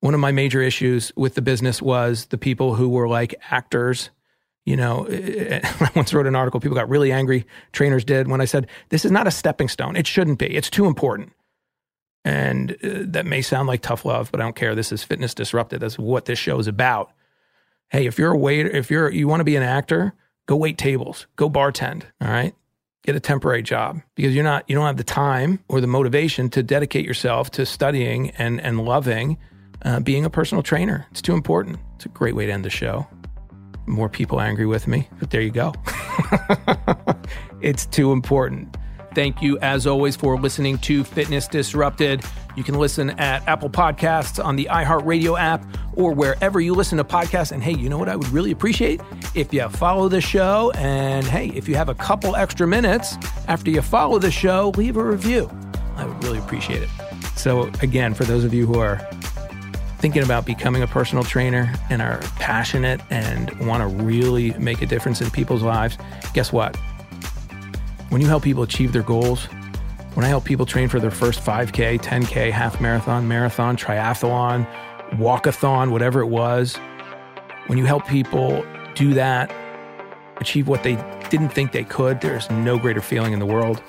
One 0.00 0.14
of 0.14 0.20
my 0.20 0.32
major 0.32 0.60
issues 0.60 1.12
with 1.16 1.34
the 1.34 1.42
business 1.42 1.80
was 1.82 2.26
the 2.26 2.38
people 2.38 2.74
who 2.74 2.88
were 2.88 3.08
like 3.08 3.34
actors. 3.50 4.10
You 4.64 4.76
know, 4.76 5.06
I 5.10 5.90
once 5.94 6.12
wrote 6.12 6.26
an 6.26 6.34
article, 6.34 6.60
people 6.60 6.76
got 6.76 6.88
really 6.88 7.12
angry, 7.12 7.46
trainers 7.72 8.04
did, 8.04 8.28
when 8.28 8.40
I 8.40 8.46
said, 8.46 8.66
This 8.88 9.04
is 9.04 9.10
not 9.10 9.26
a 9.26 9.30
stepping 9.30 9.68
stone. 9.68 9.96
It 9.96 10.06
shouldn't 10.06 10.38
be. 10.38 10.46
It's 10.46 10.70
too 10.70 10.86
important. 10.86 11.32
And 12.24 12.72
uh, 12.82 13.04
that 13.06 13.26
may 13.26 13.42
sound 13.42 13.68
like 13.68 13.82
tough 13.82 14.04
love, 14.04 14.32
but 14.32 14.40
I 14.40 14.44
don't 14.44 14.56
care. 14.56 14.74
This 14.74 14.90
is 14.90 15.04
Fitness 15.04 15.34
Disrupted. 15.34 15.80
That's 15.80 15.98
what 15.98 16.24
this 16.24 16.38
show 16.38 16.58
is 16.58 16.66
about. 16.66 17.12
Hey, 17.90 18.06
if 18.06 18.18
you're 18.18 18.32
a 18.32 18.38
waiter, 18.38 18.68
if 18.68 18.90
you're 18.90 19.10
you 19.10 19.28
want 19.28 19.40
to 19.40 19.44
be 19.44 19.54
an 19.54 19.62
actor, 19.62 20.12
go 20.46 20.56
wait 20.56 20.76
tables, 20.76 21.28
go 21.36 21.48
bartend. 21.48 22.02
All 22.20 22.28
right 22.28 22.54
get 23.06 23.16
a 23.16 23.20
temporary 23.20 23.62
job 23.62 24.02
because 24.16 24.34
you're 24.34 24.44
not 24.44 24.64
you 24.68 24.74
don't 24.74 24.84
have 24.84 24.96
the 24.96 25.04
time 25.04 25.60
or 25.68 25.80
the 25.80 25.86
motivation 25.86 26.50
to 26.50 26.62
dedicate 26.62 27.06
yourself 27.06 27.50
to 27.52 27.64
studying 27.64 28.30
and 28.30 28.60
and 28.60 28.84
loving 28.84 29.38
uh, 29.84 30.00
being 30.00 30.24
a 30.24 30.30
personal 30.30 30.62
trainer. 30.62 31.06
It's 31.10 31.22
too 31.22 31.34
important. 31.34 31.78
It's 31.94 32.06
a 32.06 32.08
great 32.08 32.34
way 32.34 32.46
to 32.46 32.52
end 32.52 32.64
the 32.64 32.70
show. 32.70 33.06
More 33.86 34.08
people 34.08 34.40
angry 34.40 34.66
with 34.66 34.88
me, 34.88 35.08
but 35.20 35.30
there 35.30 35.40
you 35.40 35.52
go. 35.52 35.72
it's 37.60 37.86
too 37.86 38.10
important. 38.12 38.76
Thank 39.16 39.40
you, 39.40 39.58
as 39.60 39.86
always, 39.86 40.14
for 40.14 40.38
listening 40.38 40.76
to 40.80 41.02
Fitness 41.02 41.48
Disrupted. 41.48 42.22
You 42.54 42.62
can 42.62 42.74
listen 42.74 43.08
at 43.18 43.48
Apple 43.48 43.70
Podcasts, 43.70 44.44
on 44.44 44.56
the 44.56 44.68
iHeartRadio 44.70 45.40
app, 45.40 45.64
or 45.94 46.12
wherever 46.12 46.60
you 46.60 46.74
listen 46.74 46.98
to 46.98 47.04
podcasts. 47.04 47.50
And 47.50 47.62
hey, 47.62 47.72
you 47.72 47.88
know 47.88 47.96
what 47.96 48.10
I 48.10 48.16
would 48.16 48.28
really 48.28 48.50
appreciate? 48.50 49.00
If 49.34 49.54
you 49.54 49.66
follow 49.70 50.10
the 50.10 50.20
show, 50.20 50.70
and 50.74 51.24
hey, 51.24 51.48
if 51.54 51.66
you 51.66 51.76
have 51.76 51.88
a 51.88 51.94
couple 51.94 52.36
extra 52.36 52.66
minutes 52.66 53.16
after 53.48 53.70
you 53.70 53.80
follow 53.80 54.18
the 54.18 54.30
show, 54.30 54.74
leave 54.76 54.98
a 54.98 55.02
review. 55.02 55.50
I 55.96 56.04
would 56.04 56.22
really 56.22 56.38
appreciate 56.38 56.82
it. 56.82 56.90
So, 57.36 57.70
again, 57.80 58.12
for 58.12 58.24
those 58.24 58.44
of 58.44 58.52
you 58.52 58.66
who 58.66 58.78
are 58.78 58.98
thinking 59.96 60.24
about 60.24 60.44
becoming 60.44 60.82
a 60.82 60.86
personal 60.86 61.24
trainer 61.24 61.72
and 61.88 62.02
are 62.02 62.18
passionate 62.38 63.00
and 63.08 63.50
want 63.66 63.80
to 63.80 64.04
really 64.04 64.50
make 64.58 64.82
a 64.82 64.86
difference 64.86 65.22
in 65.22 65.30
people's 65.30 65.62
lives, 65.62 65.96
guess 66.34 66.52
what? 66.52 66.76
When 68.08 68.20
you 68.20 68.28
help 68.28 68.44
people 68.44 68.62
achieve 68.62 68.92
their 68.92 69.02
goals, 69.02 69.46
when 70.14 70.24
I 70.24 70.28
help 70.28 70.44
people 70.44 70.64
train 70.64 70.88
for 70.88 71.00
their 71.00 71.10
first 71.10 71.40
5K, 71.40 72.00
10K, 72.00 72.50
half 72.52 72.80
marathon, 72.80 73.26
marathon, 73.26 73.76
triathlon, 73.76 74.66
walkathon, 75.12 75.90
whatever 75.90 76.20
it 76.20 76.26
was, 76.26 76.76
when 77.66 77.78
you 77.78 77.84
help 77.84 78.06
people 78.06 78.64
do 78.94 79.12
that, 79.14 79.52
achieve 80.38 80.68
what 80.68 80.82
they 80.84 80.94
didn't 81.30 81.48
think 81.50 81.72
they 81.72 81.84
could, 81.84 82.20
there's 82.20 82.48
no 82.50 82.78
greater 82.78 83.00
feeling 83.00 83.32
in 83.32 83.40
the 83.40 83.46
world. 83.46 83.82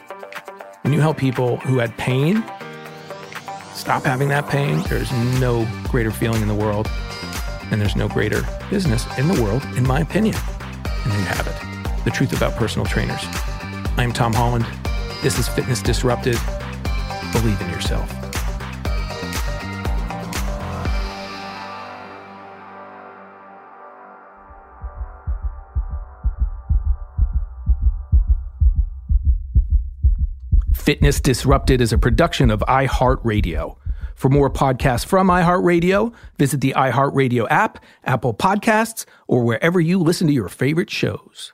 When 0.82 0.93
you 0.93 0.99
help 0.99 1.18
people 1.18 1.57
who 1.57 1.78
had 1.78 1.95
pain 1.97 2.43
stop 3.74 4.03
having 4.03 4.30
that 4.30 4.49
pain, 4.49 4.82
there's 4.89 5.11
no 5.39 5.68
greater 5.89 6.11
feeling 6.11 6.41
in 6.41 6.47
the 6.47 6.55
world. 6.55 6.89
And 7.70 7.80
there's 7.80 7.95
no 7.95 8.07
greater 8.07 8.41
business 8.70 9.05
in 9.18 9.28
the 9.28 9.41
world, 9.41 9.63
in 9.76 9.86
my 9.86 9.99
opinion. 9.99 10.36
And 10.86 11.13
you 11.13 11.26
have 11.26 11.47
it 11.47 12.03
the 12.03 12.11
truth 12.11 12.32
about 12.36 12.55
personal 12.55 12.86
trainers. 12.86 13.22
I'm 13.99 14.13
Tom 14.13 14.31
Holland. 14.31 14.63
This 15.23 15.39
is 15.39 15.47
Fitness 15.47 15.81
Disrupted. 15.81 16.37
Believe 17.33 17.59
in 17.59 17.69
yourself. 17.71 18.07
Fitness 30.75 31.19
Disrupted 31.19 31.81
is 31.81 31.91
a 31.91 31.97
production 31.97 32.51
of 32.51 32.59
iHeartRadio. 32.67 33.77
For 34.13 34.29
more 34.29 34.51
podcasts 34.51 35.07
from 35.07 35.27
iHeartRadio, 35.29 36.13
visit 36.37 36.61
the 36.61 36.75
iHeartRadio 36.77 37.47
app, 37.49 37.83
Apple 38.03 38.35
Podcasts, 38.35 39.05
or 39.27 39.43
wherever 39.43 39.81
you 39.81 39.97
listen 39.97 40.27
to 40.27 40.33
your 40.33 40.49
favorite 40.49 40.91
shows. 40.91 41.53